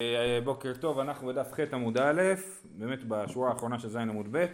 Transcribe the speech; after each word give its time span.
אה, 0.00 0.38
בוקר 0.44 0.72
טוב, 0.80 0.98
אנחנו 0.98 1.28
בדף 1.28 1.52
ח' 1.52 1.60
עמוד 1.72 1.98
א', 1.98 2.22
באמת 2.64 3.04
בשורה 3.04 3.50
האחרונה 3.50 3.78
של 3.78 3.88
ז' 3.88 3.96
עמוד 3.96 4.26
ב'. 4.30 4.46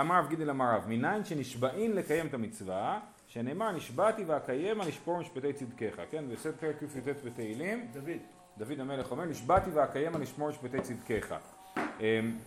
אמר 0.00 0.18
רב 0.18 0.28
גידל 0.28 0.50
אמר 0.50 0.74
רב, 0.74 0.84
מניין 0.88 1.24
שנשבעים 1.24 1.92
לקיים 1.92 2.26
את 2.26 2.34
המצווה, 2.34 3.00
שנאמר 3.26 3.72
נשבעתי 3.72 4.24
ואקיימה 4.24 4.84
נשפור 4.86 5.20
משפטי 5.20 5.52
צדקיך, 5.52 6.00
כן? 6.10 6.24
בסדר 6.32 6.52
פרק 6.60 6.78
קי"ט 6.78 7.24
בתהילים. 7.24 7.86
דוד. 7.92 8.18
דוד 8.58 8.80
המלך 8.80 9.10
אומר, 9.10 9.24
נשבעתי 9.24 9.70
ואקיימה 9.70 10.18
נשמור 10.18 10.48
משפטי 10.48 10.80
צדקיך. 10.80 11.34
אמ, 11.76 12.38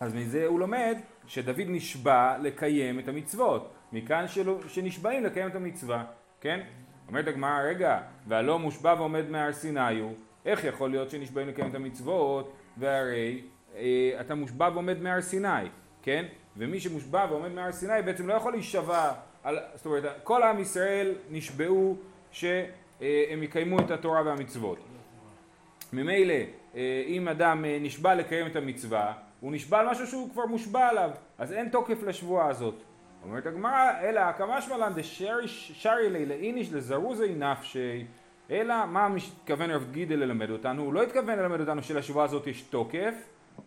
אז 0.00 0.14
מזה 0.14 0.46
הוא 0.46 0.60
לומד 0.60 0.96
שדוד 1.26 1.66
נשבע 1.68 2.38
לקיים 2.38 2.98
את 2.98 3.08
המצוות, 3.08 3.74
מכאן 3.92 4.24
שנשבעים 4.68 5.24
לקיים 5.24 5.48
את 5.48 5.54
המצווה, 5.54 6.04
כן? 6.40 6.60
אומרת 7.08 7.28
הגמרא, 7.28 7.60
רגע, 7.60 8.00
והלא 8.28 8.58
מושבע 8.58 8.94
ועומד 8.98 9.30
מהר 9.30 9.52
סיני 9.52 9.98
הוא, 10.00 10.14
איך 10.46 10.64
יכול 10.64 10.90
להיות 10.90 11.10
שנשבעים 11.10 11.48
לקיים 11.48 11.70
את 11.70 11.74
המצוות, 11.74 12.52
והרי 12.76 13.40
אה, 13.76 14.16
אתה 14.20 14.34
מושבע 14.34 14.70
ועומד 14.72 15.02
מהר 15.02 15.20
סיני, 15.20 15.48
כן? 16.02 16.24
ומי 16.56 16.80
שמושבע 16.80 17.26
ועומד 17.30 17.52
מהר 17.52 17.72
סיני 17.72 18.02
בעצם 18.04 18.28
לא 18.28 18.34
יכול 18.34 18.52
להישבע, 18.52 19.12
על, 19.42 19.58
זאת 19.74 19.86
אומרת, 19.86 20.04
כל 20.22 20.42
עם 20.42 20.60
ישראל 20.60 21.14
נשבעו 21.30 21.96
שהם 22.30 23.42
יקיימו 23.42 23.78
את 23.80 23.90
התורה 23.90 24.22
והמצוות. 24.22 24.78
ממילא, 25.92 26.34
אה, 26.74 27.04
אם 27.06 27.28
אדם 27.28 27.64
אה, 27.64 27.78
נשבע 27.80 28.14
לקיים 28.14 28.46
את 28.46 28.56
המצווה, 28.56 29.12
הוא 29.40 29.52
נשבע 29.52 29.78
על 29.78 29.90
משהו 29.90 30.06
שהוא 30.06 30.30
כבר 30.30 30.46
מושבע 30.46 30.88
עליו, 30.88 31.10
אז 31.38 31.52
אין 31.52 31.68
תוקף 31.68 32.02
לשבועה 32.02 32.48
הזאת. 32.48 32.74
אומרת 33.24 33.46
הגמרא, 33.46 33.90
אלא 34.00 34.32
כמשמע 34.32 34.76
לן 34.76 34.92
דשרי 34.94 36.10
לי 36.10 36.26
לאיניש 36.26 36.72
לזרוזי 36.72 37.34
נפשי, 37.34 38.04
אלא 38.50 38.86
מה 38.86 39.08
מתכוון 39.08 39.70
רב 39.70 39.86
גידל 39.90 40.16
ללמד 40.16 40.50
אותנו? 40.50 40.82
הוא 40.82 40.94
לא 40.94 41.02
התכוון 41.02 41.38
ללמד 41.38 41.60
אותנו 41.60 41.82
שלשבועה 41.82 42.24
הזאת 42.24 42.46
יש 42.46 42.62
תוקף, 42.62 43.14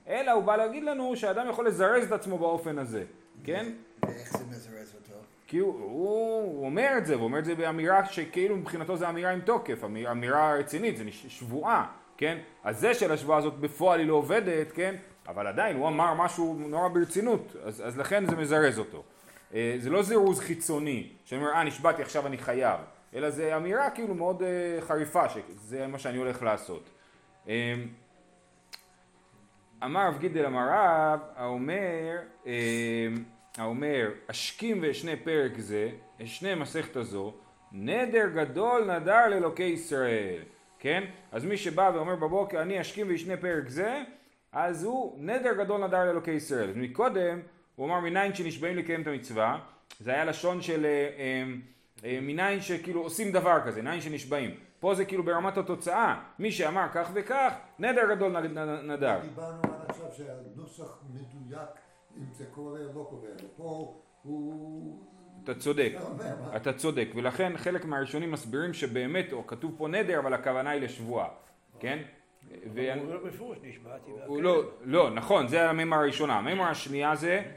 אלא 0.08 0.32
הוא 0.32 0.44
בא 0.44 0.56
להגיד 0.56 0.84
לנו 0.84 1.16
שאדם 1.16 1.50
יכול 1.50 1.67
לזרז 1.67 2.04
את 2.04 2.12
עצמו 2.12 2.38
באופן 2.38 2.78
הזה, 2.78 3.04
כן? 3.44 3.72
ואיך 4.06 4.38
זה 4.38 4.44
מזרז 4.50 4.95
אותו? 4.95 5.20
כי 5.48 5.58
הוא, 5.58 5.73
הוא, 5.73 6.44
הוא 6.44 6.66
אומר 6.66 6.94
את 6.98 7.06
זה, 7.06 7.16
הוא 7.16 7.23
אומר 7.23 7.40
את 7.40 7.45
זה 7.45 7.56
באמירה 7.56 8.06
שכאילו 8.06 8.58
מבחינתו 8.58 8.98
זה 8.98 9.09
אמירה 9.09 9.32
עם 9.32 9.42
תוקף, 9.42 9.84
אמיר, 9.84 10.12
אמירה 10.12 10.54
רצינית, 10.54 10.98
זה 10.98 11.04
שבועה, 11.12 11.86
כן? 12.17 12.38
אז 12.64 12.80
זה 12.80 12.94
שלשבועה 12.94 13.38
הזאת 13.38 13.54
בפועל 13.54 14.00
היא 14.00 14.08
לא 14.08 14.14
עובדת, 14.14 14.72
כן? 14.72 14.95
אבל 15.28 15.48
עדיין 15.48 15.76
הוא 15.76 15.88
אמר 15.88 16.14
משהו 16.14 16.56
נורא 16.60 16.88
ברצינות, 16.88 17.56
אז, 17.64 17.84
אז 17.88 17.98
לכן 17.98 18.26
זה 18.26 18.36
מזרז 18.36 18.80
אותו. 18.80 19.04
אה, 19.54 19.76
זה 19.80 19.89
לא 19.89 20.04
זירוז 20.04 20.39
חיצוני, 20.39 21.10
שאומר, 21.26 21.50
אה 21.54 21.64
נשבעתי 21.64 22.02
עכשיו 22.02 22.28
אני 22.28 22.38
חייב, 22.38 22.80
אלא 23.16 23.30
זה 23.30 23.58
אמירה 23.58 23.89
כאילו 23.89 24.16
מאוד 24.16 24.44
אה, 24.44 24.81
חריפה, 24.81 25.30
שזה 25.30 25.88
מה 25.88 25.99
שאני 25.99 26.17
הולך 26.17 26.44
לעשות. 26.44 26.89
אה, 27.49 27.73
אמר 29.83 30.08
רב 30.08 30.17
גידל 30.19 30.45
אמר 30.45 30.67
רב, 30.69 31.19
האומר, 31.36 32.17
אה, 32.47 33.08
האומר, 33.58 34.11
השכים 34.30 34.80
ואשנה 34.81 35.11
פרק 35.23 35.58
זה, 35.58 35.89
אשנה 36.23 36.55
מסכת 36.55 36.95
הזו, 36.95 37.33
נדר 37.71 38.30
גדול 38.36 38.91
נדר 38.91 39.27
לאלוקי 39.27 39.63
ישראל, 39.63 40.41
כן? 40.80 41.03
אז 41.31 41.45
מי 41.45 41.58
שבא 41.58 41.91
ואומר 41.93 42.16
בבוקר, 42.16 42.61
אני 42.61 42.81
אשכים 42.81 43.09
ואשנה 43.09 43.38
פרק 43.38 43.69
זה, 43.69 44.03
אז 44.52 44.83
הוא 44.83 45.16
נדר 45.19 45.53
גדול 45.63 45.86
נדר 45.86 46.05
לאלוקי 46.05 46.31
ישראל. 46.31 46.71
מקודם, 46.75 47.39
הוא 47.75 47.86
אמר 47.86 47.99
מניין 47.99 48.33
שנשבעים 48.36 48.77
לקיים 48.77 49.02
את 49.02 49.08
המצווה, 49.08 49.59
זה 49.99 50.11
היה 50.11 50.25
לשון 50.25 50.61
של 50.61 50.86
אה, 50.86 51.09
אה, 51.17 51.43
מניין 52.04 52.62
שכאילו 52.62 53.02
עושים 53.02 53.32
דבר 53.32 53.60
כזה, 53.66 53.82
מניין 53.82 54.02
שנשבעים. 54.02 54.52
פה 54.80 54.96
זה 54.96 55.06
כאילו 55.06 55.24
ברמת 55.24 55.58
התוצאה, 55.58 56.22
מי 56.40 56.52
שאמר 56.52 56.88
כך 56.94 57.10
וכך, 57.14 57.54
נדר 57.80 58.16
גדול 58.16 58.40
נדר. 58.82 59.20
דיברנו 59.22 59.62
עד 59.64 59.90
עכשיו 59.90 60.06
שהנוסח 60.12 61.04
מדויק 61.10 61.70
אם 62.18 62.34
זה 62.34 62.46
קורה 62.46 62.80
או 62.80 62.88
לא 62.96 63.08
קורה, 63.10 63.30
ופה 63.44 64.02
הוא... 64.23 65.06
אתה 65.44 65.55
צודק, 65.55 65.94
אתה 66.55 66.73
צודק, 66.73 67.08
ולכן 67.16 67.58
חלק 67.58 67.86
מהראשונים 67.86 68.32
מסבירים 68.32 68.73
שבאמת, 68.73 69.34
או 69.34 69.48
כתוב 69.48 69.76
פה 69.78 69.88
נדר, 69.88 70.20
אבל 70.20 70.34
הכוונה 70.34 70.70
היא 70.70 70.82
לשבועה, 70.82 71.28
כן? 71.80 72.00
הוא 72.64 72.82
אומר 72.98 73.17
בפירוש 73.26 73.58
נשבעתי. 73.64 74.11
לא, 74.42 74.64
לא, 74.84 75.11
נכון, 75.11 75.48
זה 75.48 75.70
המימרה 75.70 76.00
הראשונה. 76.00 76.38
המימרה 76.38 76.70
השנייה 76.70 77.16
זה, 77.16 77.30
אה, 77.30 77.38
אה, 77.38 77.52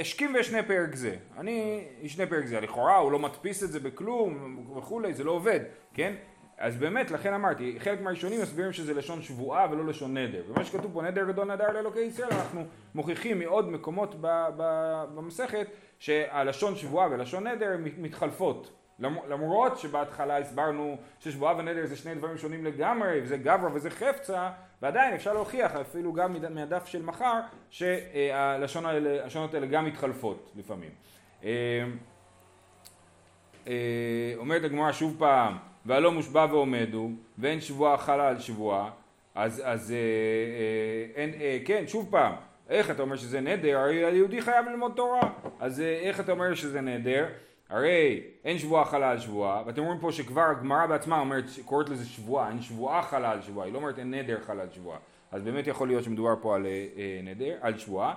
השכים 0.00 0.34
ואשנה 0.34 0.62
פרק 0.62 0.94
זה. 0.94 1.16
אני 1.38 1.84
אשנה 2.06 2.26
פרק 2.26 2.46
זה. 2.46 2.60
לכאורה 2.60 2.96
הוא 2.96 3.12
לא 3.12 3.18
מדפיס 3.18 3.62
את 3.64 3.72
זה 3.72 3.80
בכלום 3.80 4.64
וכולי, 4.76 5.14
זה 5.14 5.24
לא 5.24 5.30
עובד, 5.30 5.60
כן? 5.94 6.14
אז 6.58 6.76
באמת, 6.76 7.10
לכן 7.10 7.32
אמרתי, 7.34 7.76
חלק 7.80 8.00
מהראשונים 8.00 8.40
מסבירים 8.42 8.72
שזה 8.72 8.94
לשון 8.94 9.22
שבועה 9.22 9.66
ולא 9.70 9.86
לשון 9.86 10.16
נדר. 10.18 10.42
ומה 10.48 10.64
שכתוב 10.64 10.90
פה, 10.92 11.02
נדר 11.02 11.24
גדול 11.28 11.52
נדר 11.52 11.72
לאלוקי 11.72 12.00
ישראל, 12.00 12.28
אנחנו 12.32 12.64
מוכיחים 12.94 13.38
מעוד 13.38 13.70
מקומות 13.70 14.14
במסכת 15.14 15.66
שהלשון 15.98 16.76
שבועה 16.76 17.08
ולשון 17.10 17.46
נדר 17.46 17.76
מתחלפות. 17.98 18.70
למ- 18.98 19.28
למרות 19.28 19.78
שבהתחלה 19.78 20.38
הסברנו 20.38 20.96
ששבועה 21.18 21.56
ונדר 21.56 21.86
זה 21.86 21.96
שני 21.96 22.14
דברים 22.14 22.38
שונים 22.38 22.64
לגמרי, 22.64 23.20
וזה 23.22 23.36
גברא 23.36 23.70
וזה 23.74 23.90
חפצה, 23.90 24.50
ועדיין 24.82 25.14
אפשר 25.14 25.32
להוכיח 25.32 25.76
אפילו 25.76 26.12
גם 26.12 26.36
מהדף 26.50 26.86
של 26.86 27.02
מחר, 27.02 27.40
שהלשונות 27.70 28.94
האלה, 28.94 29.26
האלה 29.54 29.66
גם 29.66 29.84
מתחלפות 29.84 30.52
לפעמים. 30.56 30.90
אה, 31.44 31.84
אה, 33.66 34.32
אומרת 34.36 34.64
הגמרא 34.64 34.92
שוב 34.92 35.16
פעם, 35.18 35.56
והלא 35.86 36.12
מושבע 36.12 36.46
ועומד 36.50 36.88
הוא, 36.92 37.10
ואין 37.38 37.60
שבועה 37.60 37.96
חלה 37.96 38.28
על 38.28 38.38
שבועה, 38.38 38.90
אז, 39.34 39.62
אז 39.64 39.90
אה, 39.90 39.96
אה, 39.96 41.22
אין, 41.22 41.40
אה, 41.40 41.58
כן, 41.64 41.84
שוב 41.86 42.08
פעם, 42.10 42.32
איך 42.68 42.90
אתה 42.90 43.02
אומר 43.02 43.16
שזה 43.16 43.40
נדר? 43.40 43.78
הרי 43.78 44.04
היהודי 44.04 44.42
חייב 44.42 44.66
ללמוד 44.66 44.92
תורה, 44.96 45.20
אז 45.60 45.80
אה, 45.80 45.98
איך 46.02 46.20
אתה 46.20 46.32
אומר 46.32 46.54
שזה 46.54 46.80
נדר? 46.80 47.26
הרי 47.70 48.20
אין 48.44 48.58
שבועה 48.58 48.84
חלה 48.84 49.10
על 49.10 49.18
שבועה, 49.18 49.62
ואתם 49.66 49.80
אומרים 49.80 50.00
פה 50.00 50.12
שכבר 50.12 50.42
הגמרא 50.50 50.86
בעצמה 50.86 51.20
אומרת, 51.20 51.44
קוראת 51.64 51.88
לזה 51.88 52.06
שבועה, 52.06 52.48
אין 52.48 52.62
שבועה 52.62 53.02
חלה 53.02 53.30
על 53.30 53.42
שבועה, 53.42 53.66
היא 53.66 53.74
לא 53.74 53.78
אומרת 53.78 53.98
אין 53.98 54.14
נדר 54.14 54.40
חלה 54.40 54.62
על 54.62 54.68
שבועה, 54.72 54.98
אז 55.32 55.42
באמת 55.42 55.66
יכול 55.66 55.88
להיות 55.88 56.04
שמדובר 56.04 56.34
פה 56.40 56.54
על 56.54 56.66
אה, 56.66 56.86
אה, 56.96 57.20
נדר, 57.22 57.54
על 57.60 57.78
שבועה. 57.78 58.14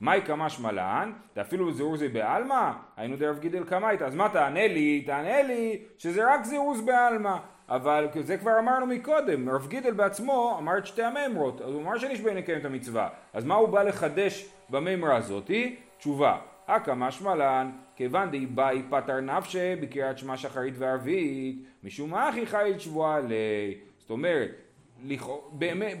מאי 0.00 0.20
קמשמע 0.20 0.72
לן, 0.72 1.12
ואפילו 1.36 1.72
זירוזי 1.72 2.08
בעלמא, 2.08 2.72
היינו 2.96 3.16
דרב 3.16 3.38
גידל 3.38 3.64
קמייתא, 3.64 4.04
אז 4.04 4.14
מה 4.14 4.28
תענה 4.28 4.68
לי? 4.68 5.02
תענה 5.06 5.42
לי 5.42 5.78
שזה 5.98 6.34
רק 6.34 6.44
זירוז 6.44 6.80
בעלמא, 6.80 7.36
אבל 7.68 8.08
זה 8.20 8.36
כבר 8.36 8.58
אמרנו 8.58 8.86
מקודם, 8.86 9.48
רב 9.48 9.66
גידל 9.68 9.92
בעצמו 9.92 10.56
אמר 10.58 10.78
את 10.78 10.86
שתי 10.86 11.02
המימרות, 11.02 11.60
אז 11.60 11.74
הוא 11.74 11.82
אמר 11.82 11.98
שנשבעים 11.98 12.36
לקיים 12.36 12.58
את 12.58 12.64
המצווה, 12.64 13.08
אז 13.32 13.44
מה 13.44 13.54
הוא 13.54 13.68
בא 13.68 13.82
לחדש 13.82 14.48
במימרה 14.70 15.16
הזאתי? 15.16 15.76
תשובה, 15.98 16.38
אכא 16.76 16.94
משמע 16.96 17.34
לן, 17.34 17.70
כיוון 17.96 18.30
די 18.30 18.46
באי 18.46 18.82
פטר 18.90 19.20
נפשי 19.20 19.76
בקריאת 19.80 20.18
שמע 20.18 20.36
שחרית 20.36 20.74
וערבית, 20.78 21.64
משום 21.84 22.10
מה 22.10 22.30
אחי 22.30 22.46
חיל 22.46 22.78
שבועה 22.78 23.20
לי. 23.20 23.74
זאת 23.98 24.10
אומרת, 24.10 24.50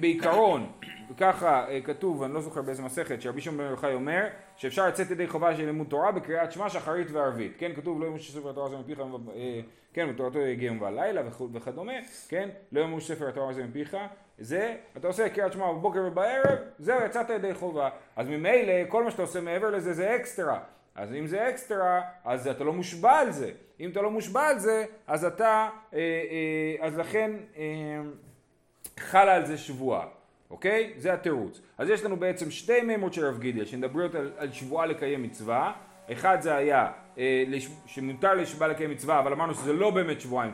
בעיקרון, 0.00 0.72
ככה 1.18 1.68
אה, 1.68 1.80
כתוב, 1.80 2.22
אני 2.22 2.34
לא 2.34 2.40
זוכר 2.40 2.62
באיזה 2.62 2.82
מסכת, 2.82 3.22
שרבי 3.22 3.40
שמעון 3.40 3.58
בן 3.58 3.70
יוחאי 3.70 3.94
אומר 3.94 4.26
שאפשר 4.56 4.88
לצאת 4.88 5.10
ידי 5.10 5.26
חובה 5.26 5.56
של 5.56 5.64
לימוד 5.66 5.86
תורה 5.86 6.12
בקריאת 6.12 6.52
שמע 6.52 6.68
שחרית 6.70 7.10
וערבית, 7.10 7.52
כן, 7.58 7.72
כתוב 7.76 8.00
לא 8.00 8.06
ימוש 8.06 8.30
ספר 8.30 8.50
התורה 8.50 8.66
הזה 8.66 8.78
מפיך, 8.78 9.00
אה, 9.00 9.60
כן, 9.92 10.06
ותורתו 10.10 10.38
יום 10.38 10.82
וכו- 11.26 11.48
וכדומה, 11.52 11.92
כן, 12.28 12.48
לא 12.72 12.80
ימוש 12.80 13.12
ספר 13.12 13.28
התורה 13.28 13.50
הזה 13.50 13.64
מפיך, 13.64 13.96
זה, 14.38 14.76
אתה 14.96 15.06
עושה 15.06 15.28
קריאת 15.28 15.52
שמע 15.52 15.72
בבוקר 15.72 16.00
ובערב, 16.06 16.58
זהו, 16.78 17.04
יצאת 17.04 17.30
ידי 17.30 17.54
חובה, 17.54 17.88
אז 18.16 18.28
ממילא 18.28 18.72
כל 18.88 19.04
מה 19.04 19.10
שאתה 19.10 19.22
עושה 19.22 19.40
מעבר 19.40 19.70
לזה 19.70 19.92
זה 19.92 20.16
אקסטרה, 20.16 20.60
אז 20.94 21.14
אם 21.14 21.26
זה 21.26 21.48
אקסטרה, 21.48 22.00
אז 22.24 22.48
אתה 22.48 22.64
לא 22.64 22.72
מושבע 22.72 23.18
על 23.18 23.30
זה, 23.30 23.50
אם 23.80 23.90
אתה 23.90 24.02
לא 24.02 24.10
מושבע 24.10 24.46
על 24.46 24.58
זה, 24.58 24.84
אז 25.06 25.24
אתה, 25.24 25.68
אה, 25.94 25.98
אז 26.80 26.98
לכן, 26.98 27.30
חלה 29.00 29.34
על 29.34 29.46
זה 29.46 29.58
שבועה, 29.58 30.06
אוקיי? 30.50 30.92
זה 30.96 31.12
התירוץ. 31.12 31.60
אז 31.78 31.88
יש 31.88 32.04
לנו 32.04 32.16
בעצם 32.16 32.50
שתי 32.50 32.80
מימות 32.80 33.14
של 33.14 33.26
רב 33.26 33.38
גידל 33.38 33.64
שמדברות 33.64 34.14
על, 34.14 34.30
על 34.38 34.52
שבועה 34.52 34.86
לקיים 34.86 35.22
מצווה. 35.22 35.72
אחד 36.12 36.40
זה 36.40 36.56
היה 36.56 36.90
אה, 37.18 37.44
לש, 37.46 37.68
שמותר 37.86 38.34
לשבועה 38.34 38.70
לקיים 38.70 38.90
מצווה, 38.90 39.18
אבל 39.18 39.32
אמרנו 39.32 39.54
שזה 39.54 39.72
לא 39.72 39.90
באמת 39.90 40.20
שבועה 40.20 40.46
עם 40.46 40.52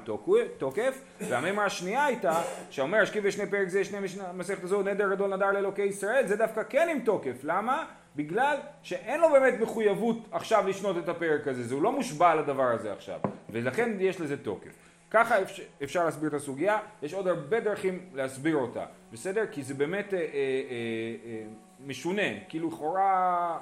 תוקף. 0.59 1.03
והמימה 1.21 1.65
השנייה 1.65 2.05
הייתה, 2.05 2.43
שאומר 2.71 2.99
השכיב 2.99 3.25
ושני 3.27 3.51
פרק 3.51 3.69
זה, 3.69 3.85
שני 3.85 3.99
מסכת 4.35 4.65
הזו, 4.65 4.83
נדר 4.83 5.15
גדול 5.15 5.35
נדר 5.35 5.53
לאלוקי 5.53 5.83
ישראל, 5.83 6.27
זה 6.27 6.37
דווקא 6.37 6.63
כן 6.69 6.89
עם 6.91 7.01
תוקף. 7.01 7.37
למה? 7.43 7.85
בגלל 8.17 8.57
שאין 8.83 9.21
לו 9.21 9.31
באמת 9.31 9.61
מחויבות 9.61 10.29
עכשיו 10.33 10.69
לשנות 10.69 10.99
את 10.99 11.09
הפרק 11.09 11.49
הזה, 11.49 11.63
זה 11.63 11.75
הוא 11.75 11.83
לא 11.83 11.93
מושבע 11.93 12.31
על 12.31 12.39
הדבר 12.39 12.71
הזה 12.73 12.93
עכשיו, 12.93 13.21
ולכן 13.51 13.97
יש 14.01 14.21
לזה 14.21 14.37
תוקף. 14.37 14.86
ככה 15.11 15.43
אפשר, 15.43 15.63
אפשר 15.83 16.05
להסביר 16.05 16.29
את 16.29 16.35
הסוגיה, 16.35 16.79
יש 17.03 17.15
עוד 17.15 17.29
הרבה 17.29 17.61
דרכים 17.61 18.11
להסביר 18.15 18.57
אותה, 18.57 18.85
בסדר? 19.13 19.45
כי 19.53 19.63
זה 19.63 19.75
באמת 19.75 20.15
אה, 20.15 20.19
אה, 20.19 20.25
אה, 20.25 21.43
משונה, 21.81 22.41
כאילו 22.49 22.69
לכאורה... 22.69 23.59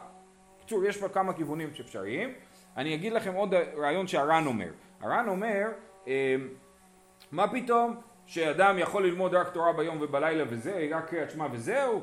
בקיצור, 0.58 0.84
יש 0.84 0.96
פה 0.96 1.08
כמה 1.08 1.32
כיוונים 1.32 1.74
שאפשריים. 1.74 2.34
אני 2.76 2.94
אגיד 2.94 3.12
לכם 3.12 3.34
עוד 3.34 3.54
רעיון 3.76 4.06
שהר"ן 4.06 4.46
אומר. 4.46 4.68
הר"ן 5.00 5.28
אומר, 5.28 5.68
אה, 6.06 6.36
מה 7.32 7.48
פתאום 7.48 7.96
שאדם 8.26 8.78
יכול 8.78 9.06
ללמוד 9.06 9.34
רק 9.34 9.48
תורה 9.48 9.72
ביום 9.72 9.98
ובלילה 10.00 10.44
וזה, 10.48 10.88
רק 10.90 11.08
קריאת 11.08 11.30
שמע 11.30 11.46
וזהו, 11.52 12.00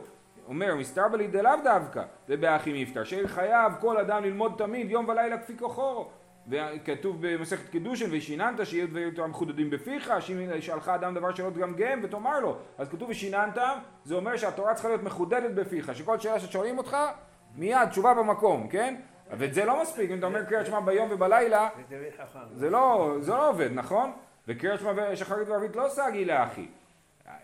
אומר 0.47 0.75
מסתרבלי 0.75 1.27
דלאו 1.27 1.51
דווקא, 1.63 2.03
זה 2.27 2.37
באחי 2.37 2.83
מפטר, 2.83 3.03
שחייב 3.03 3.73
כל 3.79 3.97
אדם 3.97 4.23
ללמוד 4.23 4.53
תמיד 4.57 4.91
יום 4.91 5.09
ולילה 5.09 5.37
כפי 5.37 5.57
כוחו. 5.57 6.09
וכתוב 6.47 7.17
במסכת 7.19 7.69
קידושין 7.69 8.09
ושיננת 8.11 8.65
שיהיו 8.67 8.87
דברים 8.87 9.11
תורה 9.11 9.27
מחודדים 9.27 9.69
בפיך, 9.69 10.13
שאלך 10.59 10.89
אדם 10.89 11.13
דבר 11.13 11.35
שלא 11.35 11.49
תגמגם 11.49 11.99
ותאמר 12.03 12.39
לו. 12.39 12.57
אז 12.77 12.89
כתוב 12.89 13.09
ושיננת, 13.09 13.57
זה 14.05 14.15
אומר 14.15 14.37
שהתורה 14.37 14.73
צריכה 14.73 14.89
להיות 14.89 15.03
מחודדת 15.03 15.51
בפיך, 15.51 15.95
שכל 15.95 16.19
שאלה 16.19 16.39
ששואלים 16.39 16.77
אותך, 16.77 16.97
מיד 17.55 17.89
תשובה 17.89 18.13
במקום, 18.13 18.67
כן? 18.67 18.95
ואת 19.31 19.53
זה 19.53 19.65
לא 19.65 19.81
מספיק, 19.81 20.11
אם 20.11 20.17
אתה 20.17 20.25
אומר 20.25 20.43
קריאת 20.43 20.65
שמע 20.65 20.79
ביום 20.79 21.07
ובלילה, 21.11 21.69
זה 22.53 22.69
לא, 22.69 23.15
זה 23.19 23.31
לא 23.31 23.49
עובד, 23.49 23.69
נכון? 23.73 24.11
וקריאת 24.47 24.79
שמע 24.79 25.15
שחרית 25.15 25.47
וערבית 25.47 25.75
לא 25.75 25.89
סגי 25.89 26.25
לאחי. 26.25 26.67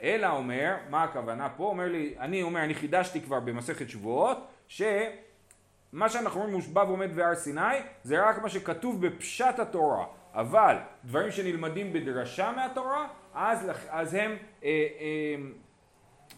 אלא 0.01 0.27
אומר, 0.27 0.75
מה 0.89 1.03
הכוונה 1.03 1.49
פה? 1.49 1.63
אומר 1.63 1.87
לי, 1.87 2.15
אני 2.19 2.43
אומר, 2.43 2.63
אני 2.63 2.73
חידשתי 2.73 3.21
כבר 3.21 3.39
במסכת 3.39 3.89
שבועות, 3.89 4.47
שמה 5.91 6.09
שאנחנו 6.09 6.39
אומרים 6.39 6.55
מושבע 6.55 6.83
ועומד 6.83 7.15
בהר 7.15 7.35
סיני, 7.35 7.61
זה 8.03 8.29
רק 8.29 8.41
מה 8.41 8.49
שכתוב 8.49 9.07
בפשט 9.07 9.59
התורה. 9.59 10.05
אבל 10.33 10.75
דברים 11.05 11.31
שנלמדים 11.31 11.93
בדרשה 11.93 12.51
מהתורה, 12.55 13.07
אז, 13.33 13.71
אז 13.89 14.13
הם, 14.13 14.37
אה, 14.63 14.69
אה, 14.69 15.35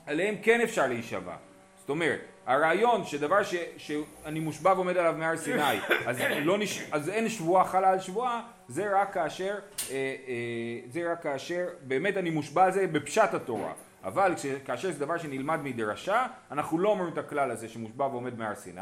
עליהם 0.06 0.36
כן 0.42 0.62
אפשר 0.62 0.88
להישבע. 0.88 1.36
זאת 1.78 1.90
אומרת, 1.90 2.20
הרעיון 2.46 3.06
שדבר 3.06 3.44
ש, 3.44 3.56
שאני 3.78 4.40
מושבע 4.40 4.74
ועומד 4.74 4.98
עליו 4.98 5.16
מהר 5.18 5.38
סיני, 5.38 5.80
אז, 6.06 6.22
לא 6.44 6.58
נש, 6.58 6.84
אז 6.92 7.10
אין 7.10 7.30
שבועה 7.30 7.66
חלה 7.66 7.90
על 7.90 8.00
שבועה, 8.00 8.42
זה 8.68 9.02
רק 9.02 9.14
כאשר, 9.14 9.56
אה, 9.92 9.96
אה, 10.28 10.80
זה 10.90 11.12
רק 11.12 11.24
כאשר 11.24 11.68
באמת 11.82 12.18
אני 12.18 12.30
מושבע 12.30 12.64
על 12.64 12.72
זה 12.72 12.88
בפשט 12.88 13.34
התורה. 13.34 13.74
אבל 14.04 14.34
כש, 14.36 14.46
כאשר 14.46 14.92
זה 14.92 15.00
דבר 15.00 15.18
שנלמד 15.18 15.60
מדרשה, 15.64 16.26
אנחנו 16.52 16.80
לא 16.80 16.90
אומרים 16.90 17.14
את 17.14 17.18
הכלל 17.18 17.52
הזה 17.52 17.70
שמושבע 17.70 18.06
ועומד 18.06 18.38
מהר 18.38 18.56
סיני, 18.56 18.82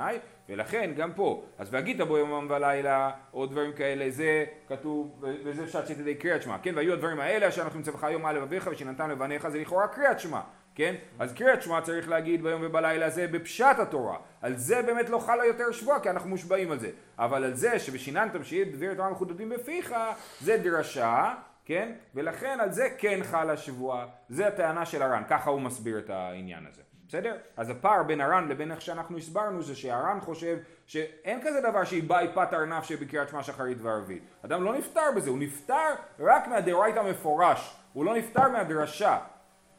ולכן 0.50 0.92
גם 0.98 1.14
פה, 1.14 1.44
אז 1.58 1.74
והגית 1.74 2.02
בו 2.02 2.18
יומם 2.18 2.48
ולילה, 2.50 3.12
או 3.34 3.46
דברים 3.46 3.74
כאלה, 3.74 4.10
זה 4.10 4.46
כתוב, 4.68 5.24
וזה 5.46 5.68
פשט 5.68 5.88
שתדעי 5.88 6.16
קריאת 6.16 6.42
שמע, 6.42 6.58
כן, 6.58 6.76
והיו 6.76 6.94
הדברים 6.94 7.20
האלה 7.20 7.48
אשר 7.48 7.62
אנחנו 7.62 7.80
נצא 7.80 7.92
היום 8.02 8.26
על 8.26 8.36
לבביך 8.36 8.70
ושנתן 8.72 9.10
לבניך, 9.10 9.48
זה 9.48 9.60
לכאורה 9.60 9.88
קריאת 9.88 10.20
שמע, 10.20 10.42
כן? 10.76 10.96
אז 11.20 11.34
קריאת 11.34 11.62
שמע 11.62 11.82
צריך 11.82 12.10
להגיד 12.10 12.44
ביום 12.44 12.62
ובלילה 12.66 13.10
זה 13.10 13.28
בפשט 13.28 13.80
התורה. 13.80 14.18
על 14.42 14.56
זה 14.56 14.82
באמת 14.82 15.10
לא 15.10 15.20
חלה 15.20 15.46
יותר 15.46 15.72
שבועה 15.72 16.00
כי 16.00 16.10
אנחנו 16.10 16.30
מושבעים 16.30 16.72
על 16.72 16.80
זה. 16.80 16.90
אבל 17.20 17.44
על 17.44 17.54
זה 17.54 17.80
שבשיננתם 17.80 18.44
שיהיה 18.44 18.66
דברי 18.66 18.96
תורה 18.96 19.10
מחודדים 19.10 19.50
בפיך, 19.50 19.94
זה 20.42 20.58
דרשה, 20.58 21.34
כן? 21.68 21.92
ולכן 22.16 22.58
על 22.60 22.72
זה 22.72 22.88
כן 22.98 23.20
חלה 23.24 23.58
שבועה. 23.58 24.06
זה 24.30 24.48
הטענה 24.48 24.86
של 24.86 25.02
הר"ן, 25.02 25.24
ככה 25.30 25.50
הוא 25.50 25.62
מסביר 25.62 26.00
את 26.00 26.10
העניין 26.10 26.66
הזה. 26.70 26.82
בסדר? 27.08 27.38
אז 27.58 27.70
הפער 27.70 28.04
בין 28.04 28.22
הר"ן 28.22 28.48
לבין 28.48 28.72
איך 28.72 28.82
שאנחנו 28.82 29.18
הסברנו 29.18 29.64
זה 29.64 29.76
שהר"ן 29.76 30.20
חושב 30.22 30.58
שאין 30.86 31.40
כזה 31.42 31.62
דבר 31.62 31.84
שהיא 31.84 32.04
באי 32.04 32.28
פתר 32.34 32.66
נפשי 32.66 32.96
בקריאת 32.96 33.30
שמע 33.30 33.44
שחרית 33.44 33.78
וערבית. 33.82 34.24
אדם 34.46 34.64
לא 34.64 34.78
נפטר 34.78 35.12
בזה, 35.16 35.30
הוא 35.30 35.40
נפטר 35.40 35.94
רק 36.20 36.48
מהדאורייתא 36.48 37.00
מפורש, 37.10 37.78
הוא 37.94 38.06
לא 38.06 38.16
נפטר 38.16 38.50
מהדרשה. 38.50 39.18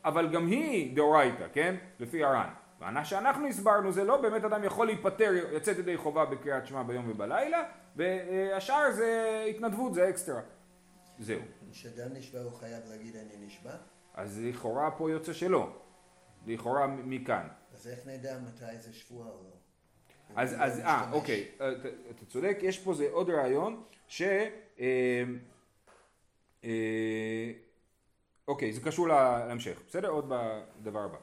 אבל 0.04 0.28
גם 0.28 0.46
היא 0.46 0.96
דאורייתא, 0.96 1.44
כן? 1.52 1.74
לפי 2.00 2.24
הר"ן. 2.24 2.48
ומה 2.80 3.04
שאנחנו 3.04 3.46
הסברנו 3.46 3.92
זה 3.92 4.04
לא 4.04 4.16
באמת 4.16 4.44
אדם 4.44 4.64
יכול 4.64 4.86
להיפטר, 4.86 5.30
לצאת 5.52 5.78
ידי 5.78 5.96
חובה 5.96 6.24
בקריאת 6.24 6.66
שמע 6.66 6.82
ביום 6.82 7.10
ובלילה, 7.10 7.62
והשאר 7.96 8.90
זה 8.90 9.44
התנדבות, 9.50 9.94
זה 9.94 10.08
אקסטרה. 10.08 10.40
זהו. 11.18 11.40
כשאדם 11.72 12.12
נשבע 12.14 12.40
הוא 12.40 12.52
חייב 12.52 12.82
להגיד 12.90 13.16
אני 13.16 13.46
נשבע? 13.46 13.72
אז 14.14 14.40
לכאורה 14.44 14.90
פה 14.90 15.10
יוצא 15.10 15.32
שלא. 15.32 15.70
לכאורה 16.46 16.86
מכאן. 16.86 17.48
אז 17.74 17.86
איך 17.88 18.06
נדע 18.06 18.38
מתי 18.38 18.78
זה 18.80 18.92
שבועה 18.92 19.28
או 19.28 19.42
לא? 19.44 19.50
אז, 20.36 20.54
אז, 20.58 20.80
אה. 20.80 21.12
אוקיי, 21.12 21.44
אה, 21.60 21.68
אתה 22.10 22.26
צודק, 22.26 22.58
יש 22.62 22.78
פה 22.78 22.94
זה 22.94 23.08
עוד 23.10 23.30
רעיון, 23.30 23.82
ש... 24.08 24.22
אה, 24.22 25.22
אה, 26.64 27.50
אוקיי, 28.48 28.72
זה 28.72 28.80
קשור 28.80 29.08
לה- 29.08 29.44
להמשך, 29.48 29.82
בסדר? 29.88 30.08
עוד 30.08 30.32
בדבר 30.80 31.00
הבא. 31.04 31.16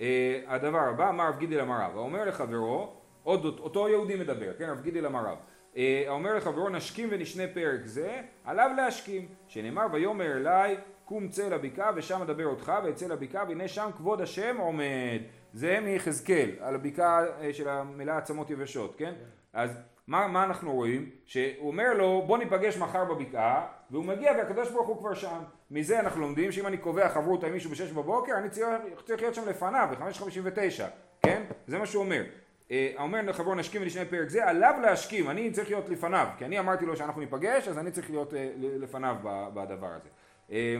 אה, 0.00 0.42
הדבר 0.46 0.78
הבא, 0.78 1.08
אמר 1.08 1.28
רב 1.28 1.38
גידי 1.38 1.56
למרב, 1.56 1.96
האומר 1.96 2.24
לחברו, 2.24 2.96
עוד 3.22 3.44
אות- 3.44 3.58
אותו 3.60 3.88
יהודי 3.88 4.16
מדבר, 4.16 4.52
כן, 4.58 4.68
רב 4.70 4.80
גידי 4.82 5.00
למרב, 5.00 5.26
אה, 5.26 5.42
האומר 5.76 6.36
לחברו 6.36 6.68
נשכים 6.68 7.08
ונשנה 7.12 7.42
פרק 7.54 7.80
זה, 7.84 8.20
עליו 8.44 8.70
להשכים, 8.76 9.28
שנאמר 9.48 9.86
ויאמר 9.92 10.36
אליי 10.36 10.76
קום 11.04 11.28
צא 11.28 11.48
לבקעה 11.48 11.90
ושם 11.96 12.22
אדבר 12.22 12.46
אותך 12.46 12.72
ואצא 12.84 13.06
לבקעה 13.06 13.44
והנה 13.48 13.68
שם 13.68 13.90
כבוד 13.96 14.20
השם 14.20 14.56
עומד, 14.56 15.20
זה 15.52 15.80
מיחזקאל, 15.80 16.50
על 16.60 16.74
הבקעה 16.74 17.24
אה, 17.40 17.52
של 17.52 17.68
המלאה 17.68 18.18
עצמות 18.18 18.50
יבשות, 18.50 18.94
כן? 18.98 19.14
אז 19.52 19.78
מה, 20.06 20.26
מה 20.26 20.44
אנחנו 20.44 20.72
רואים? 20.72 21.10
שהוא 21.24 21.68
אומר 21.68 21.94
לו 21.94 22.22
בוא 22.26 22.38
ניפגש 22.38 22.76
מחר 22.76 23.04
בבקעה 23.04 23.66
והוא 23.90 24.04
מגיע 24.04 24.32
והקדוש 24.32 24.70
ברוך 24.70 24.88
הוא 24.88 24.98
כבר 24.98 25.14
שם 25.14 25.38
מזה 25.70 26.00
אנחנו 26.00 26.20
לומדים 26.20 26.52
שאם 26.52 26.66
אני 26.66 26.76
קובע 26.76 27.08
חברות 27.08 27.44
עם 27.44 27.52
מישהו 27.52 27.70
בשש 27.70 27.90
בבוקר 27.90 28.32
אני 28.38 28.50
צריך, 28.50 29.02
צריך 29.06 29.22
להיות 29.22 29.34
שם 29.34 29.48
לפניו 29.48 29.88
בחמש 29.92 30.18
חמישים 30.18 30.42
ותשע 30.46 30.86
כן? 31.22 31.42
זה 31.66 31.78
מה 31.78 31.86
שהוא 31.86 32.04
אומר 32.04 32.22
אה, 32.70 32.92
אומר 32.98 33.22
לחברו 33.22 33.54
נשכים 33.54 33.82
ולשני 33.82 34.04
פרק 34.04 34.28
זה 34.28 34.48
עליו 34.48 34.74
להשכים 34.82 35.30
אני 35.30 35.50
צריך 35.50 35.68
להיות 35.68 35.88
לפניו 35.88 36.28
כי 36.38 36.44
אני 36.44 36.58
אמרתי 36.58 36.86
לו 36.86 36.96
שאנחנו 36.96 37.20
ניפגש 37.20 37.68
אז 37.68 37.78
אני 37.78 37.90
צריך 37.90 38.10
להיות 38.10 38.34
אה, 38.34 38.50
לפניו 38.56 39.16
בדבר 39.54 39.86
הזה 39.86 40.08
אה, 40.50 40.76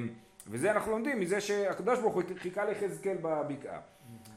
וזה 0.47 0.71
אנחנו 0.71 0.91
לומדים 0.93 1.21
מזה 1.21 1.41
שהקדוש 1.41 1.99
ברוך 1.99 2.15
הוא 2.15 2.23
חיכה 2.39 2.65
ליחזקאל 2.65 3.17
בבקעה 3.23 3.79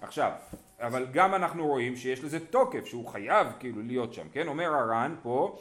עכשיו, 0.02 0.32
אבל 0.80 1.08
גם 1.12 1.36
אנחנו 1.36 1.68
רואים 1.68 1.96
שיש 1.96 2.24
לזה 2.24 2.46
תוקף, 2.46 2.86
שהוא 2.86 3.08
חייב 3.08 3.48
כאילו 3.60 3.82
להיות 3.82 4.14
שם, 4.14 4.28
כן? 4.32 4.48
אומר 4.48 4.74
הר"ן 4.74 5.16
פה, 5.22 5.58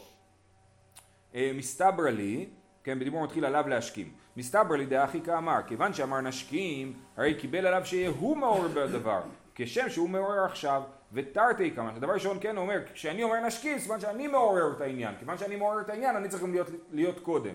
אה, 1.34 1.50
מסתברא 1.54 2.10
לי, 2.10 2.48
כן, 2.84 2.98
בדיבור 2.98 3.24
מתחיל 3.24 3.44
עליו 3.44 3.68
להשכים. 3.68 4.12
מסתברא 4.36 4.76
לי 4.76 4.86
דאחי 4.86 5.20
כאמר, 5.20 5.58
כיוון 5.66 5.92
שאמר 5.92 6.20
נשכים, 6.20 6.92
הרי 7.16 7.34
קיבל 7.34 7.66
עליו 7.66 7.86
שיהיה 7.86 8.10
הוא 8.10 8.36
מעורר 8.36 8.68
בדבר, 8.68 9.20
כשם 9.54 9.88
שהוא 9.88 10.10
מעורר 10.10 10.44
עכשיו, 10.44 10.82
ותרתי 11.12 11.70
כמה, 11.70 11.98
דבר 11.98 12.12
ראשון 12.12 12.38
כן 12.40 12.56
אומר, 12.56 12.80
כשאני 12.94 13.22
אומר 13.22 13.46
נשכים, 13.46 13.78
סימן 13.78 14.00
שאני 14.00 14.26
מעורר 14.28 14.72
את 14.76 14.80
העניין, 14.80 15.14
כיוון 15.18 15.38
שאני 15.38 15.56
מעורר 15.56 15.80
את 15.80 15.88
העניין, 15.90 16.16
אני 16.16 16.28
צריך 16.28 16.42
גם 16.42 16.52
להיות, 16.52 16.68
להיות 16.90 17.20
קודם. 17.20 17.54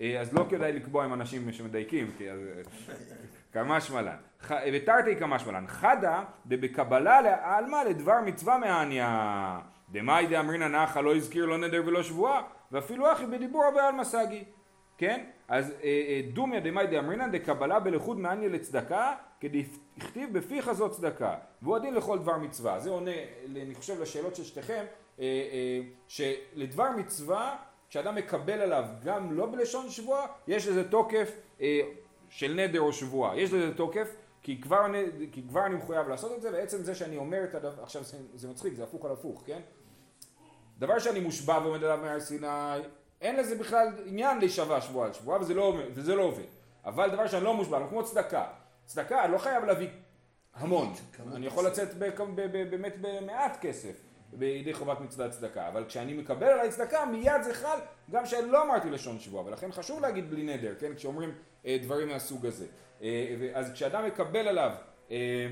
אה, 0.00 0.20
אז 0.20 0.34
לא 0.34 0.46
כדאי 0.50 0.72
לקבוע 0.72 1.04
עם 1.04 1.12
אנשים 1.12 1.52
שמדייקים, 1.52 2.10
כי 2.18 2.30
אז... 2.30 2.40
אה, 2.40 2.62
כמשמע 3.52 4.02
לן. 4.02 4.16
ח- 4.42 4.52
ותרתי 4.72 5.16
כמשמע 5.16 5.52
לן. 5.52 5.66
חדה 5.66 6.22
דבקבלה 6.46 7.20
לעלמא 7.20 7.76
לדבר 7.76 8.20
מצווה 8.26 8.58
מעניה. 8.58 9.58
דמאי 9.92 10.26
דאמרינא 10.26 10.64
נחה 10.64 11.00
לא 11.00 11.16
הזכיר 11.16 11.46
לא 11.46 11.58
נדר 11.58 11.82
ולא 11.86 12.02
שבועה, 12.02 12.42
ואפילו 12.72 13.12
אחי 13.12 13.26
בדיבור 13.26 13.64
בעלמא 13.74 14.04
סגי. 14.04 14.44
כן? 14.98 15.24
אז 15.48 15.70
אה, 15.70 15.74
אה, 15.84 16.20
דומיה 16.32 16.60
דמאי 16.60 16.86
דאמרינא 16.86 17.26
דקבלה 17.26 17.80
בלכוד 17.80 18.18
מעניה 18.18 18.48
לצדקה, 18.48 19.14
כדכתיב 19.40 20.38
בפיך 20.38 20.72
זאת 20.72 20.92
צדקה. 20.92 21.34
והוא 21.62 21.76
הדין 21.76 21.94
לכל 21.94 22.18
דבר 22.18 22.36
מצווה. 22.36 22.78
זה 22.80 22.90
עונה, 22.90 23.10
אני 23.50 23.74
חושב, 23.74 24.00
לשאלות 24.00 24.36
של 24.36 24.44
שתיכם, 24.44 24.84
אה, 25.20 25.24
אה, 25.24 25.80
שלדבר 26.08 26.90
מצווה, 26.96 27.56
כשאדם 27.88 28.14
מקבל 28.14 28.60
עליו 28.60 28.84
גם 29.04 29.32
לא 29.32 29.46
בלשון 29.46 29.90
שבועה, 29.90 30.26
יש 30.48 30.66
לזה 30.68 30.90
תוקף 30.90 31.30
אה, 31.60 31.80
של 32.28 32.52
נדר 32.54 32.80
או 32.80 32.92
שבועה. 32.92 33.36
יש 33.40 33.52
לזה 33.52 33.74
תוקף, 33.74 34.08
כי 34.42 34.60
כבר, 34.60 34.86
נ- 34.86 35.30
כי 35.32 35.42
כבר 35.48 35.66
אני 35.66 35.74
מחויב 35.74 36.08
לעשות 36.08 36.32
את 36.36 36.42
זה, 36.42 36.52
ועצם 36.52 36.82
זה 36.82 36.94
שאני 36.94 37.16
אומר 37.16 37.44
את 37.44 37.54
הדבר, 37.54 37.82
עכשיו 37.82 38.02
זה, 38.04 38.16
זה 38.34 38.48
מצחיק, 38.48 38.74
זה 38.74 38.82
הפוך 38.84 39.04
על 39.04 39.10
הפוך, 39.12 39.42
כן? 39.46 39.60
דבר 40.78 40.98
שאני 40.98 41.20
מושבע 41.20 41.58
ועומד 41.62 41.84
עליו 41.84 41.98
מהר 42.02 42.20
סיני, 42.20 42.46
אין 43.20 43.36
לזה 43.36 43.58
בכלל 43.58 43.88
עניין 44.06 44.38
להישבע 44.38 44.80
שבועה 44.80 45.06
על 45.06 45.12
שבועה, 45.12 45.40
וזה 45.40 45.54
לא, 45.54 45.74
וזה 45.94 46.14
לא 46.14 46.22
עובד. 46.22 46.44
אבל 46.84 47.10
דבר 47.10 47.26
שאני 47.26 47.44
לא 47.44 47.54
מושבע, 47.54 47.86
כמו 47.88 48.04
צדקה. 48.04 48.44
צדקה, 48.86 49.24
אני 49.24 49.32
לא 49.32 49.38
חייב 49.38 49.64
להביא 49.64 49.88
המון. 50.54 50.92
אני 51.34 51.46
יכול. 51.46 51.66
לצאת 51.66 51.94
באמת 51.94 52.94
במעט 53.00 53.56
כסף 53.60 54.00
בידי 54.32 54.74
חובת 54.74 55.00
מצוות 55.00 55.30
צדקה, 55.30 55.68
אבל 55.68 55.84
כשאני 55.84 56.14
מקבל 56.14 56.46
עליי 56.46 56.70
צדקה 56.70 57.06
מיד 57.06 57.42
זה 57.42 57.54
חל 57.54 57.78
גם 58.10 58.26
שלא 58.26 58.62
אמרתי 58.62 58.90
לשון 58.90 59.18
שבועה, 59.20 59.44
ולכן 59.46 59.72
חשוב 59.72 60.00
להגיד 60.00 60.30
בלי 60.30 60.42
נדר, 60.42 60.74
כן, 60.78 60.94
כשאומרים 60.94 61.34
אה, 61.66 61.78
דברים 61.82 62.08
מהסוג 62.08 62.46
הזה. 62.46 62.66
אה, 63.02 63.36
אז 63.54 63.72
כשאדם 63.72 64.06
מקבל 64.06 64.48
עליו 64.48 64.72
אה, 65.10 65.46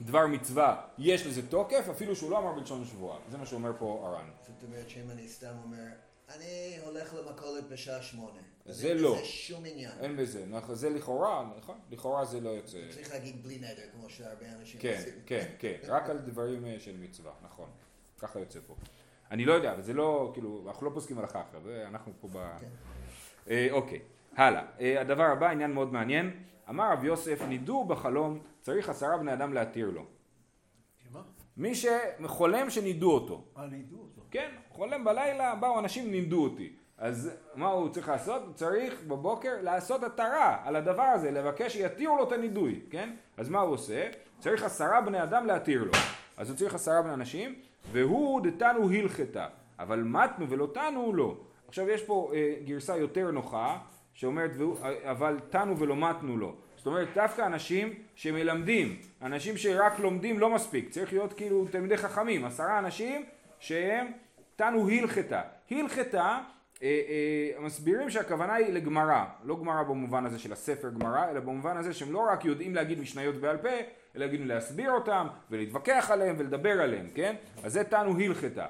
דבר 0.00 0.26
מצווה, 0.26 0.80
יש 0.98 1.26
לזה 1.26 1.48
תוקף, 1.48 1.88
אפילו 1.90 2.16
שהוא 2.16 2.30
לא 2.30 2.38
אמר 2.38 2.52
בלשון 2.52 2.84
שבועה, 2.84 3.18
זה 3.30 3.38
מה 3.38 3.46
שאומר 3.46 3.72
פה 3.78 4.02
הר"ן. 4.06 4.28
זאת 4.46 4.62
אומרת 4.62 4.90
שאם 4.90 5.10
אני 5.10 5.28
סתם 5.28 5.54
אומר, 5.64 5.88
אני 6.28 6.76
הולך 6.84 7.14
למכולת 7.14 7.68
בשעה 7.68 8.02
שמונה. 8.02 8.38
זה 8.66 8.94
לא. 8.94 9.14
בזה 9.14 9.24
שום 9.24 9.64
עניין. 9.66 9.90
אין 10.00 10.16
בזה, 10.16 10.46
נכון, 10.46 10.74
זה 10.74 10.90
לכאורה, 10.90 11.50
נכון? 11.58 11.78
לכאורה 11.90 12.24
זה 12.24 12.40
לא 12.40 12.48
יוצא. 12.50 12.78
צריך 12.90 13.12
להגיד 13.12 13.42
בלי 13.42 13.58
נדר, 13.58 13.82
כמו 13.92 14.10
שהרבה 14.10 14.46
אנשים 14.60 14.80
כן, 14.80 14.94
עושים. 14.98 15.12
כן, 15.26 15.50
כן, 15.58 15.76
רק 15.88 16.10
על 16.10 16.18
דברים 16.18 16.66
אה, 16.66 16.76
של 16.80 16.96
מצווה, 16.96 17.32
נכון. 17.42 17.68
ככה 18.18 18.38
יוצא 18.38 18.60
פה. 18.66 18.74
אני 19.30 19.44
לא 19.44 19.52
יודע, 19.52 19.72
אבל 19.72 19.82
זה 19.82 19.92
לא, 19.92 20.30
כאילו, 20.34 20.64
אנחנו 20.68 20.86
לא 20.86 20.94
פוסקים 20.94 21.18
הלכה 21.18 21.40
עכשיו, 21.40 21.60
זה- 21.64 21.84
אנחנו 21.88 22.12
פה 22.20 22.28
ב... 22.32 22.58
כן. 22.60 22.68
אה, 23.50 23.68
אוקיי, 23.70 24.00
הלאה, 24.36 24.66
אה, 24.80 25.00
הדבר 25.00 25.22
הבא, 25.24 25.48
עניין 25.50 25.72
מאוד 25.72 25.92
מעניין, 25.92 26.42
אמר 26.68 26.92
רב 26.92 27.04
יוסף, 27.04 27.42
נידו 27.48 27.84
בחלום, 27.84 28.38
צריך 28.60 28.88
עשרה 28.88 29.18
בני 29.18 29.32
אדם 29.32 29.52
להתיר 29.54 29.90
לו. 29.90 30.04
שמה? 31.08 31.22
מי 31.56 31.72
שחולם 31.74 32.70
שנידו 32.70 33.12
אותו. 33.12 33.44
אה, 33.56 33.66
לידו 33.66 33.96
אותו. 33.98 34.22
כן, 34.30 34.54
חולם 34.74 35.04
בלילה, 35.04 35.54
באו 35.54 35.78
אנשים 35.78 36.10
נידו 36.10 36.44
אותי. 36.44 36.72
אז 36.98 37.30
מה 37.54 37.66
הוא 37.66 37.88
צריך 37.88 38.08
לעשות? 38.08 38.42
הוא 38.42 38.52
צריך 38.54 39.02
בבוקר 39.06 39.52
לעשות 39.62 40.02
התרה 40.02 40.56
על 40.64 40.76
הדבר 40.76 41.02
הזה, 41.02 41.30
לבקש 41.30 41.72
שיתירו 41.72 42.16
לו 42.16 42.24
את 42.24 42.32
הנידוי, 42.32 42.80
כן? 42.90 43.10
אז 43.36 43.48
מה 43.48 43.60
הוא 43.60 43.74
עושה? 43.74 44.08
צריך 44.38 44.62
עשרה 44.62 45.00
בני 45.00 45.22
אדם 45.22 45.46
להתיר 45.46 45.84
לו. 45.84 45.92
אז 46.36 46.50
הוא 46.50 46.56
צריך 46.56 46.74
עשרה 46.74 47.02
בני 47.02 47.14
אנשים, 47.14 47.54
והוא 47.92 48.40
דתנו 48.40 48.90
הלכתה, 48.90 49.46
אבל 49.78 50.02
מתנו 50.02 50.48
ולא 50.48 50.68
תנו 50.74 51.12
לא. 51.14 51.36
עכשיו 51.68 51.90
יש 51.90 52.02
פה 52.02 52.30
אה, 52.34 52.54
גרסה 52.64 52.96
יותר 52.96 53.30
נוחה, 53.30 53.78
שאומרת 54.14 54.50
אבל 55.04 55.40
תנו 55.50 55.78
ולא 55.78 55.96
מתנו 55.96 56.36
לו. 56.36 56.54
זאת 56.76 56.86
אומרת 56.86 57.08
דווקא 57.14 57.46
אנשים 57.46 57.94
שמלמדים, 58.14 58.96
אנשים 59.22 59.56
שרק 59.56 59.98
לומדים 59.98 60.38
לא 60.38 60.50
מספיק, 60.50 60.88
צריך 60.88 61.12
להיות 61.12 61.32
כאילו 61.32 61.66
תלמידי 61.70 61.96
חכמים, 61.96 62.44
עשרה 62.44 62.78
אנשים 62.78 63.24
שהם 63.58 64.06
תנו 64.56 64.88
הלכתה. 64.88 65.40
הלכתה 65.70 66.40
אה, 66.82 67.00
אה, 67.08 67.60
מסבירים 67.60 68.10
שהכוונה 68.10 68.54
היא 68.54 68.72
לגמרא, 68.72 69.24
לא 69.44 69.56
גמרא 69.60 69.82
במובן 69.82 70.26
הזה 70.26 70.38
של 70.38 70.52
הספר 70.52 70.90
גמרא, 70.90 71.30
אלא 71.30 71.40
במובן 71.40 71.76
הזה 71.76 71.94
שהם 71.94 72.12
לא 72.12 72.26
רק 72.32 72.44
יודעים 72.44 72.74
להגיד 72.74 73.00
משניות 73.00 73.34
בעל 73.34 73.56
פה, 73.56 73.68
אלא 74.16 74.24
יודעים 74.24 74.46
להסביר 74.46 74.90
אותם 74.90 75.26
ולהתווכח 75.50 76.10
עליהם 76.12 76.36
ולדבר 76.38 76.82
עליהם, 76.82 77.06
כן? 77.14 77.34
אז 77.64 77.72
זה 77.72 77.84
תנו 77.84 78.20
הלכתה. 78.20 78.66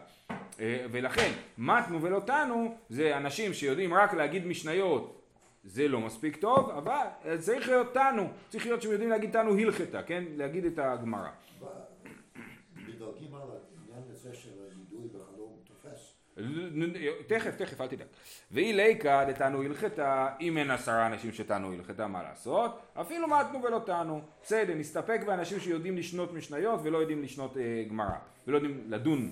אה, 0.61 0.87
ולכן 0.93 1.31
מתנו 1.59 2.03
ולא 2.03 2.21
תנו 2.27 2.75
זה 2.89 3.17
אנשים 3.17 3.53
שיודעים 3.53 3.95
רק 3.95 4.15
להגיד 4.15 4.47
משניות 4.47 5.21
זה 5.65 5.89
לא 5.89 6.01
מספיק 6.01 6.37
טוב, 6.37 6.71
אבל 6.71 7.07
צריך 7.39 7.69
להיות 7.69 7.95
תנו, 7.95 8.29
צריך 8.49 8.67
להיות 8.67 8.83
שהם 8.83 8.93
יודעים 8.93 9.11
להגיד 9.11 9.31
תנו 9.33 9.59
הלכתה, 9.59 10.03
כן? 10.03 10.25
להגיד 10.37 10.65
את 10.65 10.79
הגמרא. 10.79 11.29
ב- 11.61 11.65
מדלגים 12.77 13.35
על 13.35 13.41
העניין 13.43 14.11
הזה 14.11 14.35
של. 14.35 14.54
תכף, 17.27 17.57
תכף, 17.57 17.81
אל 17.81 17.87
תדאג. 17.87 18.07
ואי 18.51 18.73
ליקה 18.73 19.25
דתנו 19.29 19.63
הלכתה, 19.63 20.29
אם 20.41 20.59
אין 20.59 20.71
עשרה 20.71 21.07
אנשים 21.07 21.33
שתנו 21.33 21.73
הלכתה, 21.73 22.07
מה 22.07 22.23
לעשות? 22.23 22.79
אפילו 22.95 23.29
מתנו 23.29 23.63
ולא 23.63 23.81
תנו. 23.87 24.21
בסדר, 24.43 24.75
נסתפק 24.75 25.21
באנשים 25.27 25.61
שיודעים 25.61 25.97
לשנות 25.97 26.33
משניות 26.33 26.81
ולא 26.83 26.99
יודעים 26.99 27.23
לשנות 27.23 27.57
אה, 27.57 27.85
גמרא, 27.91 28.17
ולא 28.47 28.57
יודעים 28.57 28.85
לדון 28.89 29.31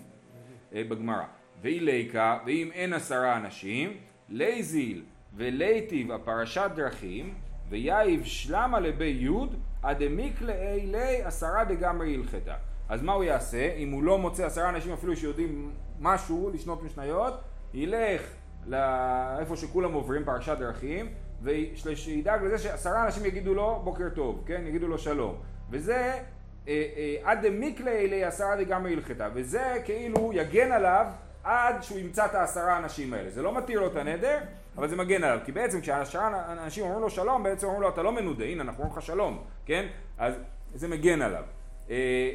אה, 0.74 0.84
בגמרא. 0.88 1.24
ואי 1.62 1.80
ליכא, 1.80 2.38
ואם 2.46 2.70
אין 2.72 2.92
עשרה 2.92 3.36
אנשים, 3.36 3.96
ליזיל 4.28 5.04
וליתיב 5.36 6.12
אפרשת 6.12 6.70
דרכים, 6.74 7.34
ויהיב 7.68 8.24
שלמא 8.24 8.80
לבי 8.80 9.04
יוד, 9.04 9.56
עד 9.82 9.97
דמיקלע 9.97 10.40
ליה 10.40 11.22
עשרה 11.22 11.64
דגמרי 11.64 12.14
הלכתא. 12.14 12.54
אז 12.88 13.02
מה 13.02 13.12
הוא 13.12 13.24
יעשה? 13.24 13.74
אם 13.74 13.90
הוא 13.90 14.02
לא 14.02 14.18
מוצא 14.18 14.46
עשרה 14.46 14.68
אנשים 14.68 14.92
אפילו 14.92 15.16
שיודעים 15.16 15.72
משהו, 16.00 16.50
לשנות 16.54 16.82
משניות, 16.82 17.40
ילך 17.74 18.22
לאיפה 18.66 19.56
שכולם 19.56 19.92
עוברים, 19.92 20.24
פרשת 20.24 20.56
דרכים, 20.58 21.12
ושידאג 21.42 22.44
לזה 22.44 22.58
שעשרה 22.58 23.04
אנשים 23.04 23.26
יגידו 23.26 23.54
לו 23.54 23.80
בוקר 23.84 24.08
טוב, 24.14 24.42
כן? 24.46 24.62
יגידו 24.66 24.88
לו 24.88 24.98
שלום. 24.98 25.36
וזה 25.70 25.96
אה, 25.98 26.22
אה, 26.68 27.16
עד 27.22 27.46
דמיקלה 27.46 27.90
אלי 27.90 28.24
עשרה 28.24 28.56
דגמרי 28.56 28.92
הלכתה, 28.92 29.28
וזה 29.34 29.82
כאילו 29.84 30.30
יגן 30.34 30.72
עליו 30.72 31.06
עד 31.44 31.82
שהוא 31.82 31.98
ימצא 31.98 32.26
את 32.26 32.34
העשרה 32.34 32.78
אנשים 32.78 33.12
האלה. 33.12 33.30
זה 33.30 33.42
לא 33.42 33.58
מתיר 33.58 33.80
לו 33.80 33.86
את 33.86 33.96
הנדר, 33.96 34.38
אבל 34.76 34.88
זה 34.88 34.96
מגן 34.96 35.24
עליו, 35.24 35.38
כי 35.44 35.52
בעצם 35.52 35.80
כשעשרה 35.80 36.52
אנשים 36.52 36.84
אומרים 36.84 37.00
לו 37.00 37.10
שלום, 37.10 37.42
בעצם 37.42 37.66
אומרים 37.66 37.82
לו 37.82 37.88
אתה 37.88 38.02
לא 38.02 38.12
מנודה, 38.12 38.44
הנה 38.44 38.62
אנחנו 38.62 38.82
אומרים 38.82 38.98
לך 38.98 39.04
שלום, 39.04 39.44
כן? 39.66 39.88
אז 40.18 40.34
זה 40.74 40.88
מגן 40.88 41.22
עליו. 41.22 41.44
אה, 41.90 42.30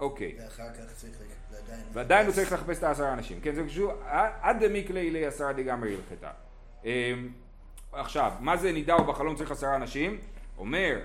אוקיי. 0.00 0.36
ואחר 0.38 0.74
כך 0.74 0.92
צריך. 0.96 1.41
ועדיין 1.92 2.26
הוא 2.26 2.34
צריך 2.34 2.52
לחפש 2.52 2.78
את 2.78 2.84
העשרה 2.84 3.12
אנשים, 3.12 3.40
כן, 3.40 3.54
זה 3.54 3.64
קשור, 3.64 3.92
עד 4.40 4.64
דמיקלי 4.64 5.10
לי 5.10 5.26
עשרה 5.26 5.52
דגמרי 5.52 5.96
הלכתה. 5.96 6.30
אמ, 6.84 6.90
עכשיו, 7.92 8.32
מה 8.40 8.56
זה 8.56 8.72
נידה 8.72 8.96
ובחלום 8.96 9.34
צריך 9.36 9.50
עשרה 9.50 9.76
אנשים? 9.76 10.18
אומר 10.58 10.98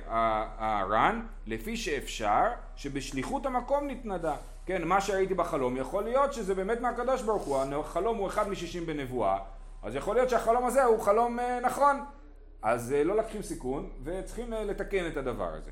הר"ן, 0.58 1.22
לפי 1.48 1.78
שאפשר 1.78 2.44
שבשליחות 2.76 3.46
המקום 3.46 3.88
נתנדה. 3.88 4.36
כן, 4.66 4.84
מה 4.84 5.02
שראיתי 5.02 5.34
בחלום, 5.34 5.78
יכול 5.78 6.04
להיות 6.04 6.34
שזה 6.34 6.56
באמת 6.56 6.82
מהקדוש 6.82 7.22
ברוך 7.22 7.44
הוא, 7.44 7.58
החלום 7.80 8.18
הוא 8.18 8.28
אחד 8.28 8.50
משישים 8.50 8.86
בנבואה, 8.86 9.38
אז 9.84 9.96
יכול 9.96 10.16
להיות 10.16 10.30
שהחלום 10.30 10.66
הזה 10.66 10.84
הוא 10.84 11.00
חלום 11.00 11.40
אה, 11.40 11.60
נכון. 11.60 12.00
אז 12.62 12.94
אה, 12.94 13.04
לא 13.04 13.18
לקחים 13.18 13.42
סיכון, 13.42 13.90
וצריכים 14.04 14.54
אה, 14.54 14.64
לתקן 14.64 15.08
את 15.08 15.18
הדבר 15.18 15.54
הזה. 15.54 15.72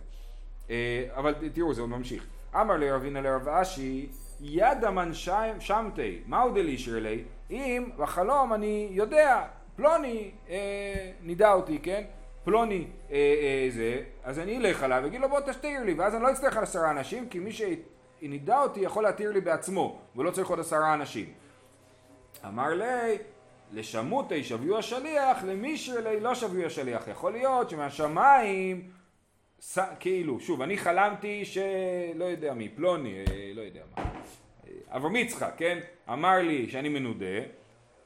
אה, 0.69 1.07
אבל 1.15 1.33
תראו, 1.53 1.73
זה 1.73 1.81
עוד 1.81 1.89
ממשיך. 1.89 2.25
אמר 2.55 2.77
לרבינה 2.77 3.21
לרב 3.21 3.47
אשי, 3.47 4.09
יד 4.47 4.83
המן 4.83 5.13
שם- 5.13 5.59
שמתי, 5.59 6.19
מהו 6.27 6.51
דלישר 6.51 6.99
לי? 6.99 7.23
אם 7.51 7.89
בחלום 7.97 8.53
אני 8.53 8.87
יודע, 8.91 9.45
פלוני 9.75 10.31
אה, 10.49 11.11
נידע 11.21 11.53
אותי, 11.53 11.79
כן? 11.83 12.03
פלוני 12.43 12.87
אה, 13.11 13.15
אה, 13.15 13.67
זה, 13.71 14.01
אז 14.23 14.39
אני 14.39 14.57
אלך 14.57 14.83
עליו 14.83 14.99
ואגיד 15.03 15.21
לו 15.21 15.29
בוא 15.29 15.39
תשתיר 15.39 15.83
לי, 15.83 15.93
ואז 15.93 16.15
אני 16.15 16.23
לא 16.23 16.31
אצטרך 16.31 16.57
על 16.57 16.63
עשרה 16.63 16.91
אנשים, 16.91 17.29
כי 17.29 17.39
מי 17.39 17.51
שנידע 17.51 18.61
אותי 18.61 18.79
יכול 18.79 19.03
להתיר 19.03 19.31
לי 19.31 19.41
בעצמו, 19.41 19.99
ולא 20.15 20.31
צריך 20.31 20.47
עוד 20.47 20.59
עשרה 20.59 20.93
אנשים. 20.93 21.25
אמר 22.45 22.69
לי, 22.73 23.17
לשמותי 23.73 24.43
שביו 24.43 24.77
השליח, 24.77 25.43
למישר 25.43 25.99
לי 26.09 26.19
לא 26.19 26.35
שביו 26.35 26.65
השליח. 26.65 27.07
יכול 27.07 27.31
להיות 27.31 27.69
שמהשמיים, 27.69 28.89
ס... 29.59 29.79
כאילו, 29.99 30.39
שוב, 30.39 30.61
אני 30.61 30.77
חלמתי 30.77 31.45
שלא 31.45 32.25
יודע 32.25 32.53
מי, 32.53 32.69
פלוני, 32.69 33.13
אה, 33.17 33.51
לא 33.55 33.61
יודע 33.61 33.81
מה, 33.97 34.04
אברהם 34.89 35.15
יצחק, 35.15 35.53
כן? 35.57 35.79
אמר 36.09 36.37
לי 36.37 36.69
שאני 36.69 36.89
מנודה, 36.89 37.39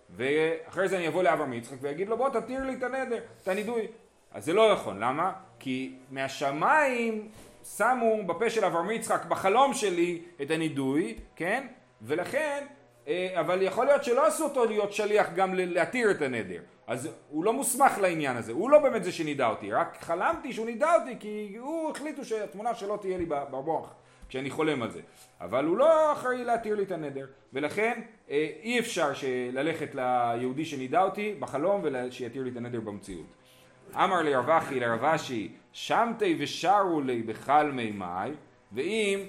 ואחרי 0.10 0.90
זה 0.90 0.98
אני 0.98 1.08
אבוא 1.08 1.24
לאברהם 1.24 1.54
יצחק 1.54 1.78
ואגיד 1.82 2.10
לו 2.10 2.18
בוא 2.18 2.30
תתיר 2.30 2.64
לי 2.64 2.74
את 2.74 2.84
הנדר, 2.84 3.20
את 3.44 3.48
הנידוי. 3.48 3.88
אז 4.32 4.46
זה 4.46 4.54
לא 4.54 4.74
נכון, 4.74 5.00
למה? 5.00 5.32
כי 5.60 5.96
מהשמיים 6.12 7.30
שמו 7.78 8.24
בפה 8.26 8.50
של 8.50 8.66
אברהם 8.66 8.92
יצחק 8.92 9.26
בחלום 9.26 9.74
שלי 9.74 10.22
את 10.42 10.52
הנידוי, 10.52 11.16
כן? 11.36 11.68
ולכן, 12.02 12.66
אה, 13.08 13.40
אבל 13.40 13.62
יכול 13.62 13.86
להיות 13.86 14.04
שלא 14.04 14.28
עשו 14.28 14.44
אותו 14.44 14.66
להיות 14.66 14.94
שליח 14.94 15.30
גם 15.36 15.54
להתיר 15.54 16.12
את 16.12 16.22
הנדר. 16.22 16.62
אז 16.88 17.10
הוא 17.30 17.44
לא 17.44 17.54
מוסמך 17.54 17.98
לעניין 17.98 18.38
הזה, 18.38 18.52
הוא 18.52 18.70
לא 18.70 18.80
באמת 18.80 19.04
זה 19.04 19.12
שנידע 19.12 19.48
אותי, 19.48 19.72
רק 19.72 19.98
חלמתי 20.02 20.54
שהוא 20.54 20.66
נידע 20.66 20.96
אותי 20.96 21.16
כי 21.20 21.56
הוא 21.60 21.92
החליטו 21.92 22.26
שהתמונה 22.26 22.76
שלו 22.76 22.98
תהיה 22.98 23.18
לי 23.18 23.26
במוח 23.28 23.94
כשאני 24.30 24.50
חולם 24.50 24.82
על 24.82 24.92
זה. 24.92 25.02
אבל 25.42 25.66
הוא 25.66 25.78
לא 25.78 26.14
אחראי 26.14 26.44
להתיר 26.44 26.76
לי 26.76 26.84
את 26.84 26.92
הנדר, 26.92 27.26
ולכן 27.54 28.02
אה, 28.30 28.50
אי 28.64 28.80
אפשר 28.80 29.12
ללכת 29.54 29.96
ליהודי 29.96 30.66
שנידע 30.66 31.04
אותי 31.04 31.36
בחלום 31.40 31.82
ושיתיר 31.84 32.44
לי 32.44 32.50
את 32.50 32.58
הנדר 32.58 32.80
במציאות. 32.80 33.26
אמר 33.96 34.22
לי 34.22 34.36
רב 34.36 34.50
אחי 34.50 34.80
לרב 34.80 35.04
אשי, 35.04 35.52
שמתי 35.74 36.36
ושרו 36.40 37.02
לי 37.02 37.24
בחלמי 37.24 37.92
מאי, 37.92 38.32
ואם 38.72 39.20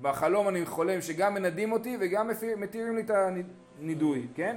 בחלום 0.00 0.48
אני 0.48 0.66
חולם 0.66 1.00
שגם 1.00 1.34
מנדים 1.34 1.72
אותי 1.72 1.96
וגם 2.00 2.30
מתירים 2.56 2.96
לי 2.96 3.02
את 3.02 3.10
הנידוי, 3.80 4.26
כן? 4.34 4.56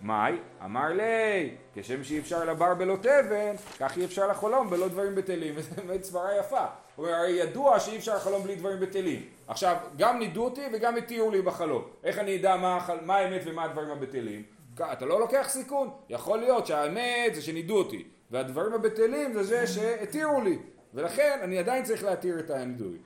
מאי? 0.00 0.36
אמר 0.64 0.88
לי, 0.88 1.54
כשם 1.74 2.04
שאי 2.04 2.18
אפשר 2.18 2.44
לבר 2.44 2.74
בלא 2.74 2.96
תבן, 2.96 3.54
כך 3.78 3.98
אי 3.98 4.04
אפשר 4.04 4.26
לחלום 4.26 4.70
בלא 4.70 4.88
דברים 4.88 5.14
בטלים, 5.14 5.54
וזו 5.56 5.74
באמת 5.76 6.04
סברה 6.04 6.38
יפה. 6.38 6.66
הוא 6.96 7.06
אומר, 7.06 7.16
הרי 7.16 7.30
ידוע 7.30 7.80
שאי 7.80 7.96
אפשר 7.96 8.16
לחלום 8.16 8.42
בלי 8.42 8.54
דברים 8.56 8.80
בטלים. 8.80 9.26
עכשיו, 9.48 9.76
גם 9.96 10.18
נידו 10.18 10.44
אותי 10.44 10.60
וגם 10.72 10.96
התירו 10.96 11.30
לי 11.30 11.42
בחלום. 11.42 11.84
איך 12.04 12.18
אני 12.18 12.36
אדע 12.36 12.56
מה, 12.56 12.88
מה 13.02 13.16
האמת 13.16 13.40
ומה 13.44 13.64
הדברים 13.64 13.90
הבטלים? 13.90 14.42
אתה 14.80 15.06
לא 15.06 15.20
לוקח 15.20 15.46
סיכון. 15.50 15.90
יכול 16.08 16.38
להיות 16.38 16.66
שהאמת 16.66 17.34
זה 17.34 17.42
שנידו 17.42 17.78
אותי, 17.78 18.04
והדברים 18.30 18.74
הבטלים 18.74 19.32
זה 19.32 19.42
זה 19.42 19.66
שהתירו 19.66 20.40
לי. 20.40 20.58
ולכן 20.94 21.38
אני 21.42 21.58
עדיין 21.58 21.84
צריך 21.84 22.04
להתיר 22.04 22.38
את 22.38 22.50
הנידוי. 22.50 22.96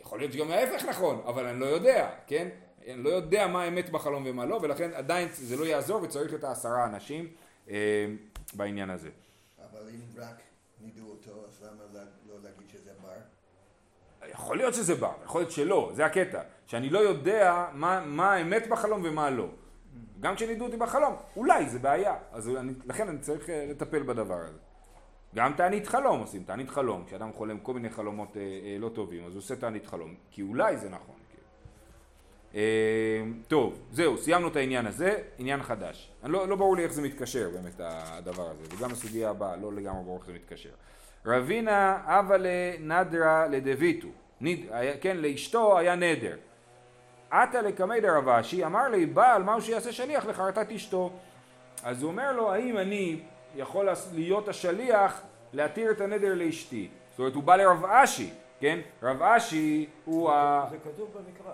יכול 0.00 0.18
להיות 0.18 0.32
שגם 0.32 0.50
ההפך 0.50 0.84
נכון, 0.84 1.22
אבל 1.26 1.46
אני 1.46 1.60
לא 1.60 1.66
יודע, 1.66 2.10
כן? 2.26 2.48
אני 2.86 3.02
לא 3.02 3.08
יודע 3.08 3.46
מה 3.46 3.62
האמת 3.62 3.90
בחלום 3.90 4.22
ומה 4.26 4.46
לא, 4.46 4.58
ולכן 4.62 4.90
עדיין 4.94 5.28
זה 5.32 5.56
לא 5.56 5.64
יעזור 5.64 6.02
וצריך 6.02 6.34
את 6.34 6.44
העשרה 6.44 6.84
אנשים 6.84 7.28
אה, 7.70 8.06
בעניין 8.54 8.90
הזה. 8.90 9.08
אבל 9.70 9.88
אם 9.88 10.00
רק 10.22 10.40
נידו 10.80 11.10
אותו, 11.10 11.44
אז 11.48 11.62
למה 11.62 12.02
לא 12.28 12.34
להגיד? 12.44 12.69
יכול 14.40 14.56
להיות 14.56 14.74
שזה 14.74 14.94
בא, 14.94 15.12
יכול 15.24 15.40
להיות 15.40 15.50
שלא, 15.50 15.90
זה 15.94 16.06
הקטע, 16.06 16.40
שאני 16.66 16.90
לא 16.90 16.98
יודע 16.98 17.66
מה, 17.72 18.02
מה 18.06 18.32
האמת 18.32 18.68
בחלום 18.68 19.00
ומה 19.04 19.30
לא. 19.30 19.46
גם 20.20 20.34
כשנידו 20.34 20.64
אותי 20.64 20.76
בחלום, 20.76 21.14
אולי 21.36 21.68
זה 21.68 21.78
בעיה, 21.78 22.14
אז 22.32 22.48
אני, 22.48 22.72
לכן 22.86 23.08
אני 23.08 23.18
צריך 23.18 23.50
אה, 23.50 23.66
לטפל 23.70 24.02
בדבר 24.02 24.38
הזה. 24.38 24.58
גם 25.34 25.52
תענית 25.56 25.86
חלום 25.86 26.20
עושים, 26.20 26.42
תענית 26.42 26.70
חלום, 26.70 27.04
כשאדם 27.06 27.32
חולם 27.32 27.58
כל 27.58 27.74
מיני 27.74 27.90
חלומות 27.90 28.36
אה, 28.36 28.42
אה, 28.42 28.76
לא 28.78 28.88
טובים, 28.88 29.26
אז 29.26 29.32
הוא 29.32 29.38
עושה 29.38 29.56
תענית 29.56 29.86
חלום, 29.86 30.14
כי 30.30 30.42
אולי 30.42 30.76
זה 30.76 30.88
נכון. 30.88 31.14
כאילו. 31.30 31.44
אה, 32.54 33.22
טוב, 33.48 33.80
זהו, 33.92 34.18
סיימנו 34.18 34.48
את 34.48 34.56
העניין 34.56 34.86
הזה, 34.86 35.18
עניין 35.38 35.62
חדש. 35.62 36.10
אני 36.22 36.32
לא, 36.32 36.48
לא 36.48 36.56
ברור 36.56 36.76
לי 36.76 36.84
איך 36.84 36.92
זה 36.92 37.02
מתקשר 37.02 37.50
באמת 37.52 37.80
הדבר 37.84 38.50
הזה, 38.50 38.62
וגם 38.74 38.90
הסוגיה 38.90 39.30
הבאה 39.30 39.56
לא 39.56 39.72
לגמרי 39.72 40.04
ברור 40.04 40.16
איך 40.18 40.26
זה 40.26 40.32
מתקשר. 40.32 40.70
רבינה 41.26 42.02
אבה 42.04 42.36
לנדרה 42.38 43.46
לדביטו, 43.46 44.08
כן, 45.00 45.16
לאשתו 45.16 45.78
היה 45.78 45.94
נדר. 45.94 46.36
עתה 47.30 47.62
לקמי 47.62 48.00
דרב 48.00 48.28
אשי, 48.28 48.64
אמר 48.64 48.88
לי 48.88 49.06
בעל 49.06 49.42
מהו 49.42 49.62
שיעשה 49.62 49.92
שליח 49.92 50.26
לחרטת 50.26 50.72
אשתו. 50.72 51.10
אז 51.84 52.02
הוא 52.02 52.10
אומר 52.10 52.32
לו, 52.32 52.52
האם 52.52 52.78
אני 52.78 53.20
יכול 53.56 53.88
להיות 54.14 54.48
השליח 54.48 55.22
להתיר 55.52 55.90
את 55.90 56.00
הנדר 56.00 56.34
לאשתי? 56.34 56.88
זאת 57.10 57.18
אומרת, 57.18 57.34
הוא 57.34 57.42
בא 57.42 57.56
לרב 57.56 57.84
אשי, 57.84 58.30
כן? 58.60 58.80
רב 59.02 59.22
אשי 59.22 59.86
הוא 60.04 60.30
ה... 60.30 60.66
זה 60.70 60.76
כתוב 60.78 61.10
במקרא. 61.14 61.52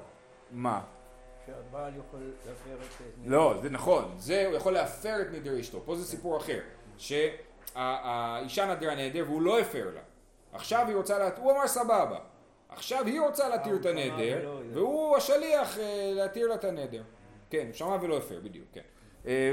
מה? 0.50 0.80
שהבעל 1.46 1.92
יכול 1.98 2.20
להפר 2.46 2.74
את... 2.74 3.26
לא, 3.26 3.54
זה 3.62 3.70
נכון, 3.70 4.14
זה 4.18 4.46
הוא 4.46 4.56
יכול 4.56 4.72
להפר 4.72 5.20
את 5.20 5.26
נדר 5.32 5.60
אשתו, 5.60 5.80
פה 5.84 5.96
זה 5.96 6.04
סיפור 6.04 6.36
אחר, 6.36 6.58
שהאישה 6.98 8.74
נדרה 8.74 8.94
נדר 8.94 9.24
והוא 9.26 9.42
לא 9.42 9.60
הפר 9.60 9.90
לה, 9.94 10.00
עכשיו 10.52 10.84
היא 10.88 10.96
רוצה, 10.96 11.18
לה... 11.18 11.28
הוא 11.36 11.52
אמר 11.52 11.66
סבבה, 11.66 12.18
עכשיו 12.76 13.06
היא 13.06 13.20
רוצה 13.20 13.48
להתיר 13.48 13.76
את 13.76 13.86
הנדר, 13.86 14.60
והוא 14.72 15.16
השליח 15.16 15.78
אה, 15.78 16.12
להתיר 16.14 16.48
לה 16.48 16.54
את 16.54 16.64
הנדר, 16.64 17.02
כן, 17.50 17.66
שמע 17.72 17.96
ולא 18.02 18.16
הפר, 18.16 18.40
בדיוק, 18.42 18.66
כן. 18.72 18.80
אה, 19.26 19.52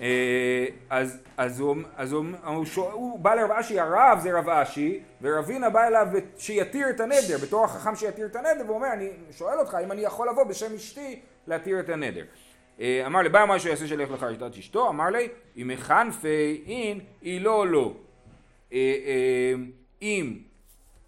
אה, 0.00 0.66
אז, 0.90 1.18
אז, 1.36 1.60
הוא, 1.60 1.76
אז 1.96 2.12
הוא, 2.12 2.24
הוא, 2.44 2.64
הוא, 2.76 2.90
הוא 2.90 3.18
בא 3.18 3.34
לרב 3.34 3.50
אשי, 3.50 3.80
הרב 3.80 4.18
זה 4.22 4.38
רב 4.38 4.48
אשי, 4.48 5.02
ורבינה 5.22 5.70
בא 5.70 5.86
אליו 5.86 6.06
שיתיר 6.38 6.90
את 6.90 7.00
הנדר, 7.00 7.38
בתור 7.42 7.64
החכם 7.64 7.96
שיתיר 7.96 8.26
את 8.26 8.36
הנדר, 8.36 8.62
והוא 8.64 8.76
אומר, 8.76 8.92
אני 8.92 9.10
שואל 9.30 9.58
אותך 9.58 9.78
אם 9.84 9.92
אני 9.92 10.00
יכול 10.00 10.28
לבוא 10.28 10.44
בשם 10.44 10.74
אשתי 10.74 11.20
להתיר 11.46 11.80
את 11.80 11.88
הנדר. 11.88 12.24
אה, 12.80 13.02
אמר 13.06 13.20
לי, 13.20 13.28
בא 13.28 13.44
משהו 13.48 13.70
יעשה 13.70 13.86
שלך 13.86 14.10
לך 14.10 14.26
את 14.36 14.56
אשתו, 14.58 14.88
אמר 14.88 15.10
לי, 15.10 15.28
אם 15.56 15.70
מחנפי 15.74 16.64
אין, 16.66 17.00
היא 17.22 17.40
לא 17.40 17.68
לא. 17.68 17.94
אה, 18.72 18.78
אם 20.02 20.38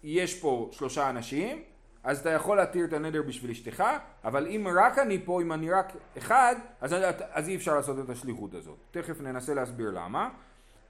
יש 0.03 0.39
פה 0.39 0.69
שלושה 0.71 1.09
אנשים, 1.09 1.63
אז 2.03 2.19
אתה 2.19 2.29
יכול 2.29 2.57
להתיר 2.57 2.85
את 2.85 2.93
הנדר 2.93 3.21
בשביל 3.21 3.51
אשתך, 3.51 3.83
אבל 4.23 4.47
אם 4.47 4.67
רק 4.75 4.99
אני 4.99 5.25
פה, 5.25 5.41
אם 5.41 5.53
אני 5.53 5.71
רק 5.71 5.93
אחד, 6.17 6.55
אז, 6.81 6.95
אז 7.31 7.49
אי 7.49 7.55
אפשר 7.55 7.75
לעשות 7.75 7.99
את 7.99 8.09
השליחות 8.09 8.53
הזאת. 8.53 8.77
תכף 8.91 9.21
ננסה 9.21 9.53
להסביר 9.53 9.91
למה. 9.91 10.29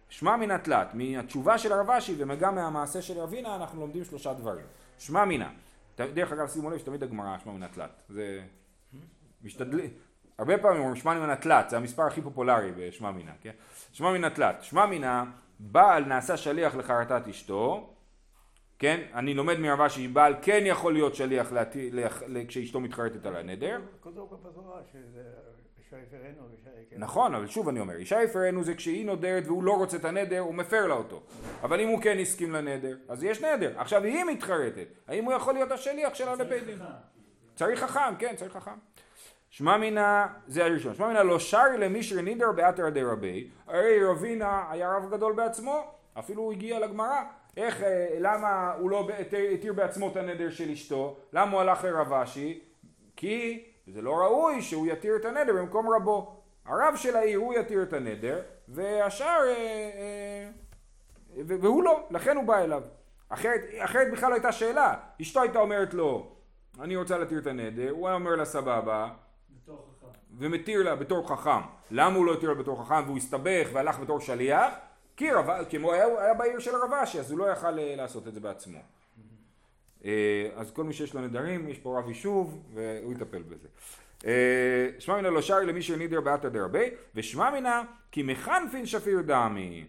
שמע 0.10 0.36
מן 0.36 0.52
התלת, 0.52 0.88
מהתשובה 0.94 1.58
של 1.58 1.74
הרב 1.74 1.90
אשי 1.90 2.16
וגם 2.18 2.56
מהמעשה 2.56 3.02
של 3.02 3.20
רבינה, 3.20 3.56
אנחנו 3.56 3.82
לומדים 3.82 4.06
שלושה 4.06 4.34
דברים. 4.34 4.66
שמע 5.00 5.26
מינה, 5.26 5.50
דרך 5.98 6.32
אגב 6.32 6.48
שימו 6.48 6.70
לב 6.70 6.78
שתמיד 6.78 7.04
הגמרא 7.04 7.38
שמע 7.38 7.54
מן 7.54 7.64
התלת, 7.64 7.90
זה 8.10 8.42
משתדלים, 9.44 9.90
הרבה 10.38 10.58
פעמים 10.58 10.80
אומרים 10.80 10.96
שמע 10.96 11.14
מן 11.14 11.30
התלת, 11.30 11.70
זה 11.70 11.78
המספר 11.78 12.04
הכי 12.04 12.22
פופולרי 12.22 12.72
בשמע 12.78 13.12
מינה, 13.12 13.32
כן? 13.42 13.52
שמע 13.94 14.12
מן 14.12 14.24
התלת, 14.24 14.64
שמע 14.64 14.86
מינה, 14.86 15.26
בעל 15.60 16.06
נעשה 16.06 16.38
שליח 16.38 16.76
לחרטת 16.76 17.28
אשתו, 17.28 17.94
כן? 18.80 19.02
אני 19.14 19.34
לומד 19.34 19.60
מרבה 19.60 19.90
שבעל 19.90 20.36
כן 20.42 20.64
יכול 20.66 20.94
להיות 20.94 21.16
שליח 21.16 21.54
כשאשתו 22.48 22.80
מתחרטת 22.80 23.26
על 23.26 23.36
הנדר. 23.36 23.80
כתוב 24.02 24.34
שזה 24.92 25.24
יקרה. 26.82 27.00
נכון, 27.00 27.36
אבל 27.36 27.48
שוב 27.48 27.70
אני 27.70 27.80
אומר, 27.80 27.96
אישה 27.96 28.24
יפרנו 28.24 28.64
זה 28.64 28.76
כשהיא 28.76 29.06
נודרת 29.06 29.44
והוא 29.48 29.64
לא 29.64 29.74
רוצה 29.74 29.98
את 29.98 30.06
הנדר, 30.06 30.40
הוא 30.40 30.56
מפר 30.56 30.88
לה 30.88 30.94
אותו. 30.94 31.22
אבל 31.64 31.80
אם 31.80 31.88
הוא 31.88 32.02
כן 32.02 32.18
הסכים 32.20 32.52
לנדר, 32.52 32.98
אז 33.10 33.24
יש 33.24 33.44
נדר. 33.44 33.80
עכשיו 33.80 34.04
היא 34.04 34.24
מתחרטת, 34.24 34.88
האם 35.08 35.26
הוא 35.26 35.34
יכול 35.34 35.54
להיות 35.54 35.72
השליח 35.72 36.14
שלה 36.14 36.36
לבית 36.36 36.64
דין? 36.64 36.80
צריך 37.56 37.80
חכם, 37.84 38.16
כן, 38.20 38.36
צריך 38.36 38.54
חכם. 38.54 38.78
שמע 39.50 39.78
מינה, 39.78 40.28
זה 40.48 40.66
הראשון, 40.66 40.96
שמע 40.96 41.08
מינה 41.08 41.24
לא 41.24 41.40
שרי 41.40 41.78
למישר 41.78 42.22
נידר 42.22 42.52
באתר 42.52 42.90
די 42.90 43.04
רבי, 43.04 43.50
הרי 43.68 44.04
רבינה 44.06 44.64
היה 44.70 44.94
רב 44.94 45.12
גדול 45.12 45.34
בעצמו, 45.34 45.84
אפילו 46.20 46.42
הוא 46.42 46.52
הגיע 46.52 46.80
לגמרא, 46.80 47.22
איך, 47.58 47.84
אה, 47.84 48.18
למה 48.20 48.74
הוא 48.80 48.90
לא 48.90 49.08
התיר 49.54 49.74
בעצמו 49.74 50.08
את 50.08 50.16
הנדר 50.16 50.50
של 50.50 50.70
אשתו? 50.70 51.18
למה 51.34 51.52
הוא 51.52 51.62
הלך 51.62 51.84
לרב 51.84 52.14
אשי? 52.14 52.60
כי 53.16 53.64
זה 53.88 54.02
לא 54.02 54.16
ראוי 54.16 54.62
שהוא 54.62 54.88
יתיר 54.88 55.16
את 55.16 55.26
הנדר 55.26 55.54
במקום 55.54 55.90
רבו. 55.90 56.42
הרב 56.66 56.96
של 56.96 57.16
העיר 57.16 57.40
הוא 57.40 57.54
יתיר 57.54 57.84
את 57.84 57.94
הנדר, 57.94 58.42
והשאר, 58.68 59.40
אה, 59.48 59.54
אה, 59.54 60.50
והוא 61.48 61.84
לא, 61.84 62.08
לכן 62.12 62.38
הוא 62.38 62.44
בא 62.44 62.58
אליו. 62.58 62.82
אחרת, 63.30 63.62
אחרת 63.80 64.12
בכלל 64.12 64.30
לא 64.30 64.34
הייתה 64.34 64.52
שאלה. 64.52 64.94
אשתו 65.22 65.42
הייתה 65.42 65.60
אומרת 65.60 65.94
לו, 65.94 66.36
אני 66.80 66.96
רוצה 66.96 67.18
להתיר 67.18 67.40
את 67.40 67.48
הנדר, 67.48 67.90
הוא 67.90 68.08
היה 68.08 68.16
אומר 68.16 68.36
לה 68.36 68.46
סבבה, 68.46 69.10
ומתיר 70.38 70.84
לה 70.84 70.96
בתור 70.96 71.30
חכם. 71.30 71.62
למה 71.92 72.16
הוא 72.16 72.26
לא 72.26 72.34
התיר 72.34 72.50
לה 72.50 72.56
בתור 72.56 72.84
חכם 72.84 73.04
והוא 73.06 73.18
הסתבך 73.18 73.68
והלך 73.74 74.00
בתור 74.00 74.20
שליח? 74.20 74.74
כי 75.18 75.32
רב, 75.32 75.64
כמו 75.70 75.94
היה, 75.94 76.06
היה 76.06 76.34
בעיר 76.34 76.60
של 76.60 76.76
הרב 76.76 76.94
אשי, 76.94 77.20
אז 77.20 77.32
הוא 77.32 77.40
לא 77.40 77.46
יכל 77.46 77.80
אה, 77.80 77.96
לעשות 77.96 78.28
את 78.28 78.34
זה 78.34 78.40
בעצמו. 78.40 78.80
אה, 80.06 80.50
אז 80.56 80.72
כל 80.72 80.84
מי 80.84 80.94
שיש 80.94 81.14
לו 81.14 81.22
נדרים, 81.22 81.70
יש 81.70 81.78
פה 81.78 82.00
רב 82.00 82.10
יישוב, 82.10 82.64
והוא 82.74 83.14
יטפל 83.14 83.42
בזה. 83.42 83.68
אה, 84.26 84.90
שמע 85.00 85.18
מנה 85.18 85.30
לא 85.30 85.42
שרי 85.42 85.66
למי 85.66 85.82
שנידר 85.82 86.22
באתא 86.22 86.50
דרבי, 86.50 86.90
ושמע 87.16 87.52
מנה 87.52 87.84
כי 88.12 88.24
מחנפין 88.24 88.86
שפיר 88.86 89.22
דמי. 89.22 89.86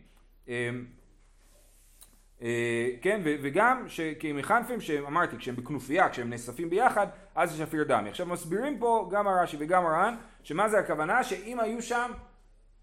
כן, 3.00 3.20
וגם 3.24 3.86
כי 4.18 4.32
מחנפים 4.32 4.80
שאמרתי, 4.80 5.36
כשהם 5.36 5.56
בכנופיה, 5.56 6.08
כשהם 6.08 6.30
נאספים 6.30 6.70
ביחד, 6.70 7.06
אז 7.34 7.50
זה 7.50 7.66
שפיר 7.66 7.84
דמי. 7.84 8.10
עכשיו 8.10 8.26
מסבירים 8.26 8.78
פה 8.78 9.08
גם 9.12 9.28
הרש"י 9.28 9.56
וגם 9.60 9.86
הר"ן, 9.86 10.16
שמה 10.42 10.68
זה 10.68 10.78
הכוונה? 10.78 11.24
שאם 11.24 11.60
היו 11.60 11.82
שם 11.82 12.10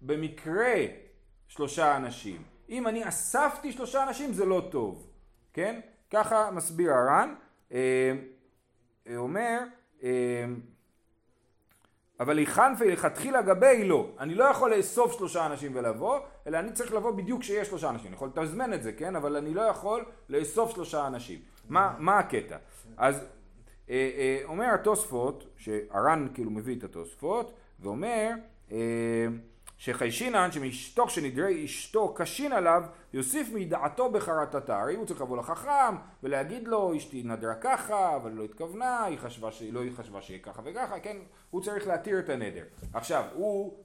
במקרה 0.00 0.74
שלושה 1.48 1.96
אנשים. 1.96 2.42
אם 2.68 2.86
אני 2.86 3.08
אספתי 3.08 3.72
שלושה 3.72 4.02
אנשים 4.08 4.32
זה 4.32 4.44
לא 4.44 4.68
טוב, 4.70 5.06
כן? 5.52 5.80
ככה 6.10 6.50
מסביר 6.50 6.92
הר"ן, 6.92 7.34
אה, 7.72 8.12
אה, 9.06 9.16
אומר, 9.16 9.58
אה, 10.02 10.10
אבל 12.20 12.38
היכנפי 12.38 12.90
לכתחילה 12.90 13.42
גבי 13.42 13.84
לא, 13.84 14.10
אני 14.18 14.34
לא 14.34 14.44
יכול 14.44 14.74
לאסוף 14.74 15.12
שלושה 15.12 15.46
אנשים 15.46 15.72
ולבוא, 15.74 16.18
אלא 16.46 16.58
אני 16.58 16.72
צריך 16.72 16.92
לבוא 16.92 17.10
בדיוק 17.10 17.40
כשיש 17.40 17.68
שלושה 17.68 17.90
אנשים, 17.90 18.06
אני 18.06 18.14
יכול 18.14 18.28
לתזמן 18.28 18.72
את 18.72 18.82
זה, 18.82 18.92
כן? 18.92 19.16
אבל 19.16 19.36
אני 19.36 19.54
לא 19.54 19.62
יכול 19.62 20.04
לאסוף 20.28 20.74
שלושה 20.74 21.06
אנשים. 21.06 21.40
מה, 21.68 21.94
מה 21.98 22.18
הקטע? 22.18 22.56
אז 22.96 23.24
אה, 23.90 24.10
אה, 24.16 24.40
אומר 24.44 24.66
התוספות, 24.74 25.46
שהר"ן 25.56 26.26
כאילו 26.34 26.50
מביא 26.50 26.76
את 26.78 26.84
התוספות, 26.84 27.54
ואומר 27.80 28.30
אה, 28.72 29.26
שחיישינן 29.78 30.52
שמתוך 30.52 31.10
שנדרי 31.10 31.64
אשתו 31.64 32.14
קשין 32.14 32.52
עליו 32.52 32.82
יוסיף 33.12 33.48
מדעתו 33.52 34.10
בחרטתה 34.10 34.80
הרי 34.80 34.94
הוא 34.94 35.06
צריך 35.06 35.20
לבוא 35.20 35.36
לחכם 35.36 35.96
ולהגיד 36.22 36.68
לו 36.68 36.96
אשתי 36.96 37.22
נדרה 37.22 37.54
ככה 37.54 38.16
אבל 38.16 38.30
לא 38.30 38.44
התכוונה 38.44 39.04
היא 39.04 39.18
חשבה 39.18 39.52
ש... 39.52 39.62
לא 39.62 39.80
היא 39.80 39.92
חשבה 39.96 40.22
שיהיה 40.22 40.40
ככה 40.42 40.62
וככה 40.64 41.00
כן 41.00 41.16
הוא 41.50 41.62
צריך 41.62 41.86
להתיר 41.86 42.18
את 42.18 42.28
הנדר. 42.28 42.64
עכשיו 42.94 43.24
הוא 43.34 43.84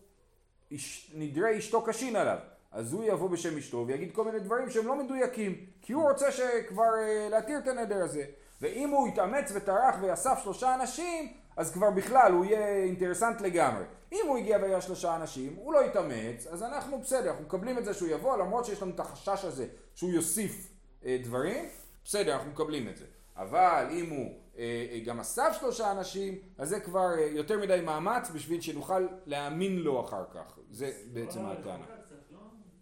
אש... 0.76 1.12
נדרי 1.16 1.58
אשתו 1.58 1.82
קשין 1.82 2.16
עליו. 2.16 2.38
אז 2.72 2.94
הוא 2.94 3.04
יבוא 3.04 3.30
בשם 3.30 3.58
אשתו 3.58 3.86
ויגיד 3.88 4.12
כל 4.14 4.24
מיני 4.24 4.40
דברים 4.40 4.70
שהם 4.70 4.88
לא 4.88 5.04
מדויקים 5.04 5.56
כי 5.82 5.94
הוא 5.94 6.10
רוצה 6.10 6.32
שכבר 6.32 6.84
uh, 6.84 7.32
להתיר 7.32 7.58
את 7.58 7.68
הנדר 7.68 8.04
הזה. 8.04 8.24
ואם 8.62 8.90
הוא 8.90 9.08
יתאמץ 9.08 9.52
וטרח 9.56 9.96
ואסף 10.02 10.40
שלושה 10.44 10.76
אנשים 10.76 11.34
אז 11.58 11.74
כבר 11.74 11.92
בכלל 11.92 12.32
הוא 12.32 12.46
יהיה 12.46 12.68
אינטרסנט 12.68 13.42
לגמרי. 13.42 13.84
אם 14.12 14.26
הוא 14.28 14.38
הגיע 14.38 14.58
והיה 14.62 14.82
שלושה 14.82 15.16
אנשים, 15.16 15.56
הוא 15.56 15.74
לא 15.74 15.86
יתאמץ, 15.86 16.48
אז 16.48 16.64
אנחנו 16.64 17.00
בסדר, 17.00 17.30
אנחנו 17.30 17.46
מקבלים 17.46 17.78
את 17.78 17.86
זה 17.86 17.94
שהוא 17.94 18.10
יבוא, 18.10 18.38
למרות 18.38 18.66
שיש 18.66 18.82
לנו 18.82 18.92
את 18.92 19.00
החשש 19.00 19.46
הזה 19.46 19.68
שהוא 19.96 20.12
יוסיף 20.12 20.74
אה, 21.06 21.18
דברים, 21.24 21.66
בסדר, 22.06 22.34
אנחנו 22.34 22.52
מקבלים 22.52 22.90
את 22.90 22.98
זה. 22.98 23.06
אבל 23.38 23.88
אם 23.92 24.10
הוא 24.10 24.36
אה, 24.58 24.88
אה, 24.92 25.00
גם 25.06 25.20
אסף 25.20 25.58
שלושה 25.60 25.92
אנשים, 25.92 26.36
אז 26.58 26.70
זה 26.70 26.80
כבר 26.80 27.14
אה, 27.18 27.26
יותר 27.26 27.60
מדי 27.60 27.82
מאמץ 27.86 28.30
בשביל 28.30 28.62
שנוכל 28.62 29.08
להאמין 29.26 29.80
לו 29.80 30.02
אחר 30.02 30.24
כך. 30.34 30.60
זה 30.72 30.92
בעצם 31.14 31.46
הטענה. 31.46 31.86
לא? 32.32 32.40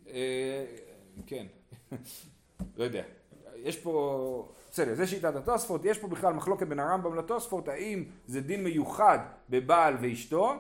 אה, 0.08 0.66
כן, 1.28 1.46
לא 2.78 2.84
יודע. 2.84 3.04
יש 3.56 3.78
פה... 3.80 4.54
בסדר, 4.72 4.96
זה 4.96 5.08
שיטת 5.08 5.36
התוספות, 5.36 5.86
יש 5.86 5.98
פה 5.98 6.08
בכלל 6.08 6.34
מחלוקת 6.34 6.68
בין 6.68 6.80
הרמב"ם 6.80 7.16
לתוספות, 7.16 7.68
האם 7.68 8.04
זה 8.28 8.42
דין 8.42 8.64
מיוחד 8.64 9.20
בבעל 9.50 9.96
ואשתו? 10.02 10.54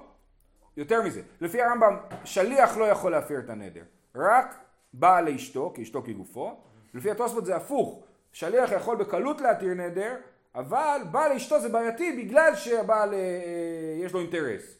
יותר 0.79 1.01
מזה, 1.01 1.21
לפי 1.41 1.61
הרמב"ם 1.61 1.97
שליח 2.23 2.77
לא 2.77 2.85
יכול 2.85 3.11
להפר 3.11 3.39
את 3.39 3.49
הנדר, 3.49 3.83
רק 4.15 4.55
בעל 4.93 5.29
לאשתו, 5.29 5.71
כי 5.75 5.83
אשתו 5.83 6.01
כגופו, 6.01 6.57
לפי 6.93 7.11
התוספות 7.11 7.45
זה 7.45 7.55
הפוך, 7.55 8.03
שליח 8.31 8.71
יכול 8.71 8.95
בקלות 8.95 9.41
להתיר 9.41 9.73
נדר, 9.73 10.15
אבל 10.55 11.01
בעל 11.11 11.33
לאשתו 11.33 11.59
זה 11.59 11.69
בעייתי 11.69 12.23
בגלל 12.23 12.55
שהבעל 12.55 13.13
אה, 13.13 13.19
אה 13.19 14.05
יש 14.05 14.13
לו 14.13 14.19
אינטרס, 14.19 14.77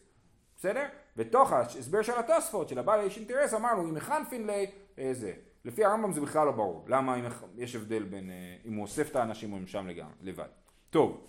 בסדר? 0.58 0.86
בתוך 1.16 1.54
ההסבר 1.54 2.02
של 2.02 2.20
התוספות, 2.20 2.70
שלבעל 2.70 3.06
יש 3.06 3.18
אינטרס, 3.18 3.54
אמרנו 3.54 3.82
אם 3.82 3.94
מחנפין 3.94 4.48
לי, 4.48 4.72
אה, 5.00 5.10
זה. 5.14 5.34
לפי 5.66 5.86
הרמב"ם 5.86 6.14
זה 6.14 6.22
בכלל 6.22 6.46
לא 6.46 6.52
ברור, 6.52 6.86
למה 6.88 7.18
יש 7.58 7.76
הבדל 7.76 8.04
בין, 8.04 8.30
אה, 8.30 8.36
אם 8.66 8.74
הוא 8.74 8.82
אוסף 8.82 9.12
את 9.12 9.16
האנשים 9.16 9.54
או 9.54 9.58
הם 9.58 9.68
שם 9.68 9.88
לגמרי, 9.88 10.14
לבד. 10.22 10.48
טוב, 10.90 11.28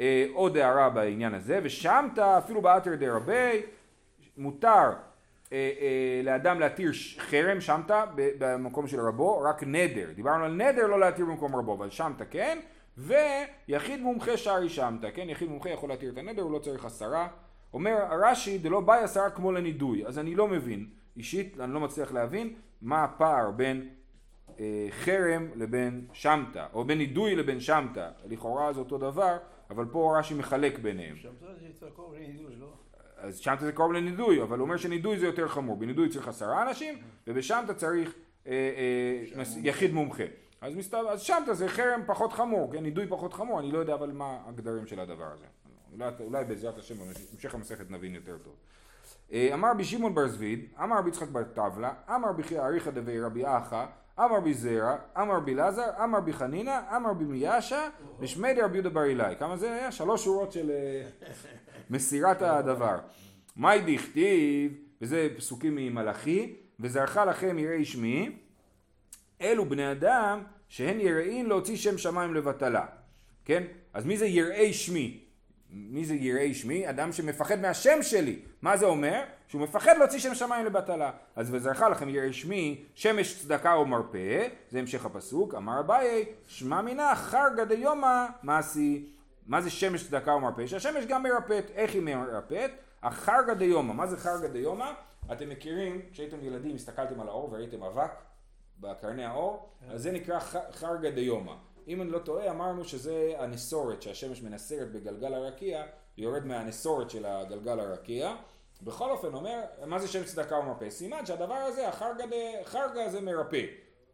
אה, 0.00 0.26
עוד 0.32 0.56
הערה 0.56 0.90
בעניין 0.90 1.34
הזה, 1.34 1.60
ושמת 1.62 2.18
אפילו 2.18 2.62
באתר 2.62 2.94
דרבי, 2.94 3.62
מותר 4.40 4.92
אה, 5.52 5.70
אה, 5.80 6.20
לאדם 6.24 6.60
להתיר 6.60 6.90
חרם, 7.18 7.60
שמת 7.60 7.90
ב- 7.90 8.30
במקום 8.38 8.86
של 8.86 9.00
רבו, 9.00 9.40
רק 9.40 9.62
נדר. 9.62 10.12
דיברנו 10.14 10.44
על 10.44 10.52
נדר 10.52 10.86
לא 10.86 11.00
להתיר 11.00 11.26
במקום 11.26 11.56
רבו, 11.56 11.74
אבל 11.74 11.90
שמת 11.90 12.22
כן, 12.30 12.58
ויחיד 12.96 14.00
מומחה 14.00 14.36
שרי 14.36 14.68
שמת, 14.68 15.00
כן? 15.14 15.28
יחיד 15.28 15.48
מומחה 15.48 15.70
יכול 15.70 15.88
להתיר 15.88 16.12
את 16.12 16.18
הנדר, 16.18 16.42
הוא 16.42 16.52
לא 16.52 16.58
צריך 16.58 16.84
עשרה. 16.84 17.28
אומר 17.74 17.90
הרש"י, 17.90 18.58
דלא 18.58 18.80
באי 18.80 19.02
עשרה 19.02 19.30
כמו 19.30 19.52
לנידוי, 19.52 20.06
אז 20.06 20.18
אני 20.18 20.34
לא 20.34 20.48
מבין, 20.48 20.86
אישית 21.16 21.60
אני 21.60 21.72
לא 21.72 21.80
מצליח 21.80 22.12
להבין 22.12 22.54
מה 22.82 23.04
הפער 23.04 23.50
בין 23.50 23.88
אה, 24.60 24.86
חרם 24.90 25.48
לבין 25.54 26.06
שמטה, 26.12 26.66
או 26.72 26.84
בין 26.84 26.98
נידוי 26.98 27.36
לבין 27.36 27.60
שמטה, 27.60 28.10
לכאורה 28.24 28.72
זה 28.72 28.80
אותו 28.80 28.98
דבר, 28.98 29.36
אבל 29.70 29.84
פה 29.92 30.18
רש"י 30.18 30.34
מחלק 30.34 30.78
ביניהם. 30.78 31.16
שם 31.16 31.28
זה 31.40 31.66
יותר 31.66 31.90
קרוב 31.94 32.14
לנידוי, 32.14 32.56
לא? 32.56 32.72
אז 33.20 33.38
שמטה 33.38 33.64
זה 33.64 33.72
קרוב 33.72 33.92
לנידוי, 33.92 34.42
אבל 34.42 34.58
הוא 34.58 34.64
אומר 34.64 34.76
שנידוי 34.76 35.18
זה 35.18 35.26
יותר 35.26 35.48
חמור, 35.48 35.76
בנידוי 35.76 36.08
צריך 36.08 36.28
עשרה 36.28 36.62
אנשים, 36.62 36.94
ובשמטה 37.26 37.74
צריך 37.74 38.14
אה, 38.46 38.52
אה, 39.36 39.42
יחיד 39.56 39.92
מומחה. 39.92 40.24
אז, 40.60 40.74
מסתבר, 40.74 41.08
אז 41.10 41.30
זה 41.52 41.68
חרם 41.68 42.00
פחות 42.06 42.32
חמור, 42.32 42.72
כן, 42.72 42.82
נידוי 42.82 43.06
פחות 43.08 43.34
חמור, 43.34 43.60
אני 43.60 43.72
לא 43.72 43.78
יודע 43.78 43.94
אבל 43.94 44.10
מה 44.12 44.38
הגדרים 44.46 44.86
של 44.86 45.00
הדבר 45.00 45.32
הזה. 45.32 45.46
אולי, 45.92 46.10
אולי 46.20 46.44
בעזרת 46.44 46.78
השם 46.78 46.94
בהמשך 46.98 47.54
המסכת 47.54 47.90
נבין 47.90 48.14
יותר 48.14 48.38
טוב. 48.38 48.54
אה, 49.32 49.50
אמר 49.54 49.74
בי 49.76 49.84
שמעון 49.84 50.14
בר 50.14 50.28
זביד, 50.28 50.64
אמר 50.82 50.98
רבי 50.98 51.08
יצחק 51.08 51.28
בר 51.28 51.42
טבלה, 51.44 51.92
אמר 52.14 52.32
בי 52.32 52.42
חייא 52.42 52.62
אריכא 52.62 52.90
דבי 52.90 53.20
רבי 53.20 53.46
אחא, 53.46 53.86
אמר 54.24 54.40
בי 54.40 54.54
זרע, 54.54 54.96
אמר 55.20 55.40
בי 55.40 55.54
לזר, 55.54 55.90
אמר 56.04 56.20
בי 56.20 56.32
חנינא, 56.32 56.80
אמר 56.96 57.12
בי 57.12 57.24
מיאשה, 57.24 57.88
ושמי 58.20 58.54
דרבי 58.54 58.74
יהודה 58.74 58.90
בר 58.90 59.04
אילאי. 59.04 59.34
כמה 59.38 59.56
זה 59.56 59.72
היה? 59.72 59.92
שלוש 59.92 60.24
שורות 60.24 60.52
של 60.52 60.70
אה, 60.70 61.08
מסירת 61.90 62.42
הדבר. 62.42 62.98
מאי 63.56 63.96
דכתיב, 63.96 64.72
וזה 65.02 65.28
פסוקים 65.36 65.76
ממלאכי, 65.76 66.56
וזרחה 66.80 67.24
לכם 67.24 67.58
יראי 67.58 67.84
שמי, 67.84 68.38
אלו 69.40 69.68
בני 69.68 69.92
אדם 69.92 70.42
שהן 70.68 71.00
יראין 71.00 71.46
להוציא 71.46 71.76
שם 71.76 71.98
שמיים 71.98 72.34
לבטלה. 72.34 72.86
כן? 73.44 73.62
אז 73.94 74.04
מי 74.06 74.16
זה 74.16 74.26
יראי 74.26 74.72
שמי? 74.72 75.24
מי 75.72 76.04
זה 76.04 76.14
יראי 76.14 76.54
שמי? 76.54 76.90
אדם 76.90 77.12
שמפחד 77.12 77.60
מהשם 77.60 78.02
שלי. 78.02 78.38
מה 78.62 78.76
זה 78.76 78.86
אומר? 78.86 79.22
שהוא 79.48 79.62
מפחד 79.62 79.96
להוציא 79.98 80.18
שם 80.18 80.34
שמיים 80.34 80.66
לבטלה. 80.66 81.10
אז 81.36 81.54
וזרחה 81.54 81.88
לכם 81.88 82.08
יראי 82.08 82.32
שמי, 82.32 82.84
שמש 82.94 83.42
צדקה 83.42 83.76
ומרפא, 83.76 84.48
זה 84.70 84.78
המשך 84.78 85.06
הפסוק, 85.06 85.54
אמר 85.54 85.80
אביי, 85.80 86.24
שמע 86.46 86.80
מינה 86.80 87.14
חרגא 87.14 87.64
דיומא 87.64 88.26
מעשי. 88.42 89.06
מה 89.46 89.60
זה 89.60 89.70
שמש 89.70 90.08
צדקה 90.08 90.34
ומרפא? 90.34 90.66
שהשמש 90.66 91.04
גם 91.06 91.22
מרפאת. 91.22 91.70
איך 91.74 91.94
היא 91.94 92.02
מרפאת? 92.02 92.70
החרגא 93.02 93.54
דיומא. 93.54 93.92
מה 93.92 94.06
זה 94.06 94.16
חרגא 94.16 94.48
דיומא? 94.48 94.92
אתם 95.32 95.48
מכירים, 95.48 96.00
כשהייתם 96.12 96.36
ילדים 96.42 96.74
הסתכלתם 96.74 97.20
על 97.20 97.28
האור 97.28 97.52
וראיתם 97.52 97.82
אבק 97.82 98.10
בקרני 98.80 99.24
האור, 99.24 99.68
אז 99.90 100.02
זה 100.02 100.12
נקרא 100.12 100.38
חרגא 100.72 101.10
דיומא. 101.10 101.54
אם 101.88 102.02
אני 102.02 102.10
לא 102.10 102.18
טועה, 102.18 102.50
אמרנו 102.50 102.84
שזה 102.84 103.32
הנסורת 103.38 104.02
שהשמש 104.02 104.42
מנסרת 104.42 104.92
בגלגל 104.92 105.34
הרקיע, 105.34 105.82
יורד 106.18 106.46
מהנסורת 106.46 107.10
של 107.10 107.26
הגלגל 107.26 107.80
הרקיע. 107.80 108.36
בכל 108.82 109.10
אופן 109.10 109.34
אומר, 109.34 109.60
מה 109.86 109.98
זה 109.98 110.08
שם 110.08 110.24
צדקה 110.24 110.58
ומרפא? 110.58 110.90
סימן 110.90 111.26
שהדבר 111.26 111.54
הזה, 111.54 111.88
החרגא 111.88 112.26
ד- 112.26 112.62
חרגא 112.64 113.08
זה 113.08 113.20
מרפא. 113.20 113.62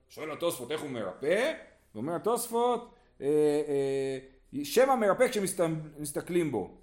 שואל 0.09 0.33
התוספות 0.33 0.71
איך 0.73 0.81
הוא 0.81 0.91
מרפא? 0.91 1.53
ואומר 1.95 2.15
התוספות, 2.15 2.95
אה, 3.21 3.27
אה, 3.69 4.65
שם 4.65 4.91
המרפא 4.91 5.29
כשמסתכלים 5.29 6.53
בו. 6.53 6.75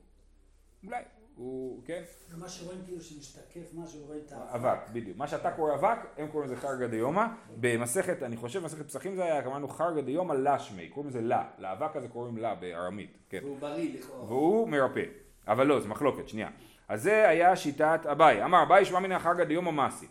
אולי, 0.85 1.03
הוא, 1.35 1.83
כן? 1.85 2.03
מה 2.37 2.49
שרואים 2.49 2.79
כאילו 2.85 3.01
שמשתקף 3.01 3.73
משהו, 3.73 3.99
רואים 4.05 4.21
את 4.27 4.31
האבק. 4.31 4.55
אבק, 4.55 4.89
בדיוק. 4.93 5.17
מה 5.17 5.27
שאתה 5.27 5.51
קורא 5.51 5.73
אבק, 5.73 5.97
הם 6.17 6.27
קוראים 6.27 6.51
לזה 6.51 6.61
חרגא 6.61 6.87
דיומא. 6.87 7.25
במסכת, 7.59 8.23
אני 8.23 8.37
חושב, 8.37 8.59
במסכת 8.59 8.87
פסחים 8.87 9.15
זה 9.15 9.23
היה, 9.23 9.41
קראנו 9.41 9.67
חרגא 9.67 10.01
דיומא 10.01 10.33
לשמי, 10.33 10.89
קוראים 10.89 11.09
לזה 11.09 11.21
לה. 11.21 11.43
לאבק 11.57 11.95
הזה 11.95 12.07
קוראים 12.07 12.37
לה 12.37 12.55
בארמית, 12.55 13.17
כן. 13.29 13.39
והוא 13.43 13.59
בריא 13.59 13.99
לכאורה. 13.99 14.23
והוא 14.23 14.67
מרפא. 14.67 15.03
אבל 15.47 15.67
לא, 15.67 15.79
זה 15.79 15.87
מחלוקת, 15.87 16.29
שנייה. 16.29 16.49
אז 16.87 17.03
זה 17.03 17.29
היה 17.29 17.55
שיטת 17.55 17.99
אביי. 18.11 18.43
אמר 18.43 18.63
אביי 18.63 18.85
שמע 18.85 18.99
מן 18.99 19.19
חרגא 19.19 19.43
דיומא 19.43 19.71
מסי. 19.71 20.07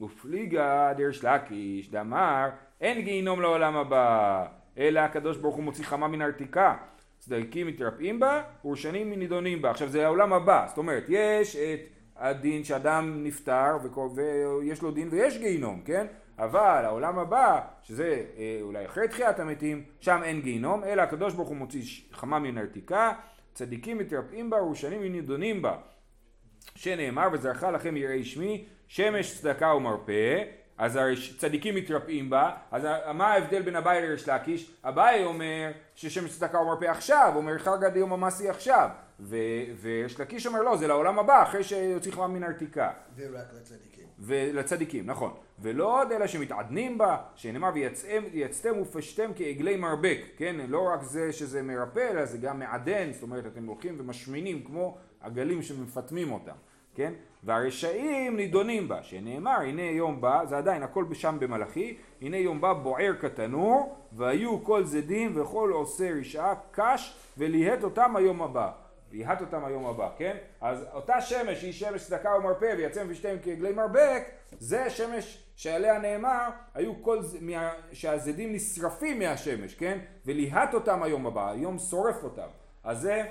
ופליגה 0.00 0.92
דרש 0.96 1.24
לקיש 1.24 1.90
דאמר 1.90 2.48
אין 2.80 3.00
גיהינום 3.00 3.40
לעולם 3.40 3.76
הבא, 3.76 4.46
אלא 4.78 5.00
הקדוש 5.00 5.36
ברוך 5.36 5.56
הוא 5.56 5.64
מוציא 5.64 5.84
חמה 5.84 6.08
מן 6.08 6.22
הרתיקה. 6.22 6.76
צדקים 7.20 7.66
מתרפאים 7.66 8.20
בה, 8.20 8.42
ורשנים 8.64 9.12
נידונים 9.12 9.62
בה. 9.62 9.70
עכשיו 9.70 9.88
זה 9.88 10.04
העולם 10.04 10.32
הבא, 10.32 10.64
זאת 10.68 10.78
אומרת, 10.78 11.04
יש 11.08 11.56
את 11.56 11.80
הדין 12.16 12.64
שאדם 12.64 13.24
נפטר 13.24 13.76
ויש 14.14 14.82
לו 14.82 14.90
דין 14.90 15.08
ויש 15.10 15.38
גיהינום, 15.38 15.82
כן? 15.84 16.06
אבל 16.38 16.82
העולם 16.84 17.18
הבא, 17.18 17.60
שזה 17.82 18.24
אה, 18.38 18.58
אולי 18.62 18.86
אחרי 18.86 19.08
תחיית 19.08 19.38
המתים, 19.38 19.84
שם 20.00 20.20
אין 20.24 20.40
גיהינום, 20.40 20.84
אלא 20.84 21.02
הקדוש 21.02 21.34
ברוך 21.34 21.48
הוא 21.48 21.56
מוציא 21.56 21.82
חמה 22.12 22.38
מן 22.38 22.58
הרתיקה, 22.58 23.12
צדיקים 23.54 23.98
מתרפאים 23.98 24.50
בה, 24.50 24.62
ורשנים 24.62 25.02
נידונים 25.02 25.62
בה. 25.62 25.76
שנאמר 26.74 27.28
וזרחה 27.32 27.70
לכם 27.70 27.96
יראי 27.96 28.24
שמי 28.24 28.64
שמש 28.88 29.40
צדקה 29.40 29.74
ומרפא 29.74 30.44
אז 30.80 30.96
הרי 30.96 31.14
צדיקים 31.38 31.74
מתרפאים 31.74 32.30
בה 32.30 32.50
אז 32.70 32.86
מה 33.14 33.26
ההבדל 33.26 33.62
בין 33.62 33.76
אביי 33.76 34.02
לריש 34.02 34.28
לקיש? 34.28 34.74
אביי 34.84 35.24
אומר 35.24 35.70
ששמש 35.94 36.30
צדקה 36.30 36.58
ומרפא 36.58 36.84
עכשיו 36.84 37.32
אומר 37.36 37.58
חרגא 37.58 37.88
דיומא 37.88 38.16
מסי 38.16 38.48
עכשיו 38.48 38.88
וריש 39.28 40.20
לקיש 40.20 40.46
אומר 40.46 40.62
לא 40.62 40.76
זה 40.76 40.86
לעולם 40.86 41.18
הבא 41.18 41.42
אחרי 41.42 41.64
שיוציא 41.64 42.12
חמה 42.12 42.28
מן 42.28 42.42
הרתיקה 42.42 42.90
ורק 43.16 43.44
לצדיקים. 43.56 44.04
ולצדיקים, 44.18 45.06
נכון. 45.06 45.32
ולא 45.58 46.00
עוד 46.00 46.12
אלא 46.12 46.26
שמתעדנים 46.26 46.98
בה, 46.98 47.16
שנאמר 47.34 47.70
ויצאתם 48.32 48.80
ופשתם 48.80 49.30
כעגלי 49.36 49.76
מרבק, 49.76 50.20
כן? 50.36 50.56
לא 50.68 50.88
רק 50.88 51.02
זה 51.02 51.32
שזה 51.32 51.62
מרפא, 51.62 52.10
אלא 52.10 52.24
זה 52.24 52.38
גם 52.38 52.58
מעדן, 52.58 53.12
זאת 53.12 53.22
אומרת 53.22 53.46
אתם 53.46 53.66
הולכים 53.66 53.96
ומשמינים 53.98 54.64
כמו 54.64 54.98
עגלים 55.20 55.62
שמפטמים 55.62 56.32
אותם, 56.32 56.56
כן? 56.94 57.12
והרשעים 57.44 58.36
נידונים 58.36 58.88
בה, 58.88 59.02
שנאמר 59.02 59.60
הנה 59.60 59.82
יום 59.82 60.20
בא, 60.20 60.44
זה 60.44 60.58
עדיין 60.58 60.82
הכל 60.82 61.04
שם 61.12 61.36
במלאכי, 61.40 61.96
הנה 62.22 62.36
יום 62.36 62.60
בא 62.60 62.72
בוער 62.72 63.12
כתנור, 63.20 63.96
והיו 64.12 64.64
כל 64.64 64.84
זדים 64.84 65.32
וכל 65.34 65.70
עושה 65.74 66.10
רשעה 66.20 66.54
קש, 66.70 67.16
וליהט 67.38 67.84
אותם 67.84 68.16
היום 68.16 68.42
הבא. 68.42 68.70
ליהט 69.12 69.40
אותם 69.40 69.64
היום 69.64 69.86
הבא, 69.86 70.08
כן? 70.16 70.36
אז 70.60 70.86
אותה 70.92 71.20
שמש 71.20 71.62
היא 71.62 71.72
שמש 71.72 72.06
צדקה 72.06 72.30
ומרפא 72.38 72.74
ויצאם 72.78 73.06
ושתיהם 73.08 73.38
כעגלי 73.42 73.72
מרבק, 73.72 74.22
זה 74.58 74.90
שמש 74.90 75.44
שעליה 75.56 75.98
נאמר, 75.98 76.48
היו 76.74 77.02
כל, 77.02 77.18
מה, 77.40 77.72
שהזדים 77.92 78.52
נשרפים 78.52 79.18
מהשמש, 79.18 79.74
כן? 79.74 79.98
וליהט 80.26 80.74
אותם 80.74 81.02
היום 81.02 81.26
הבא, 81.26 81.50
היום 81.50 81.78
שורף 81.78 82.24
אותם. 82.24 82.48
אז 82.84 83.00
זה, 83.00 83.22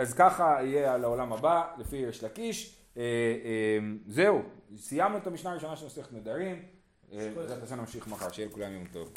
אז 0.00 0.14
ככה 0.14 0.58
יהיה 0.62 0.94
על 0.94 1.04
העולם 1.04 1.32
הבא, 1.32 1.64
לפי 1.78 2.06
ריש 2.06 2.24
לקיש. 2.24 2.76
אה, 2.96 3.02
אה, 3.44 3.78
זהו, 4.08 4.42
סיימנו 4.76 5.18
את 5.18 5.26
המשנה 5.26 5.50
הראשונה 5.50 5.76
של 5.76 5.86
מסכת 5.86 6.12
נדרים. 6.12 6.62
אה, 7.12 7.30
בעזרת 7.36 7.62
השם 7.62 7.76
נמשיך 7.76 8.08
מחר, 8.08 8.30
שיהיה 8.30 8.48
לכולם 8.48 8.72
יום 8.72 8.84
טוב. 8.92 9.12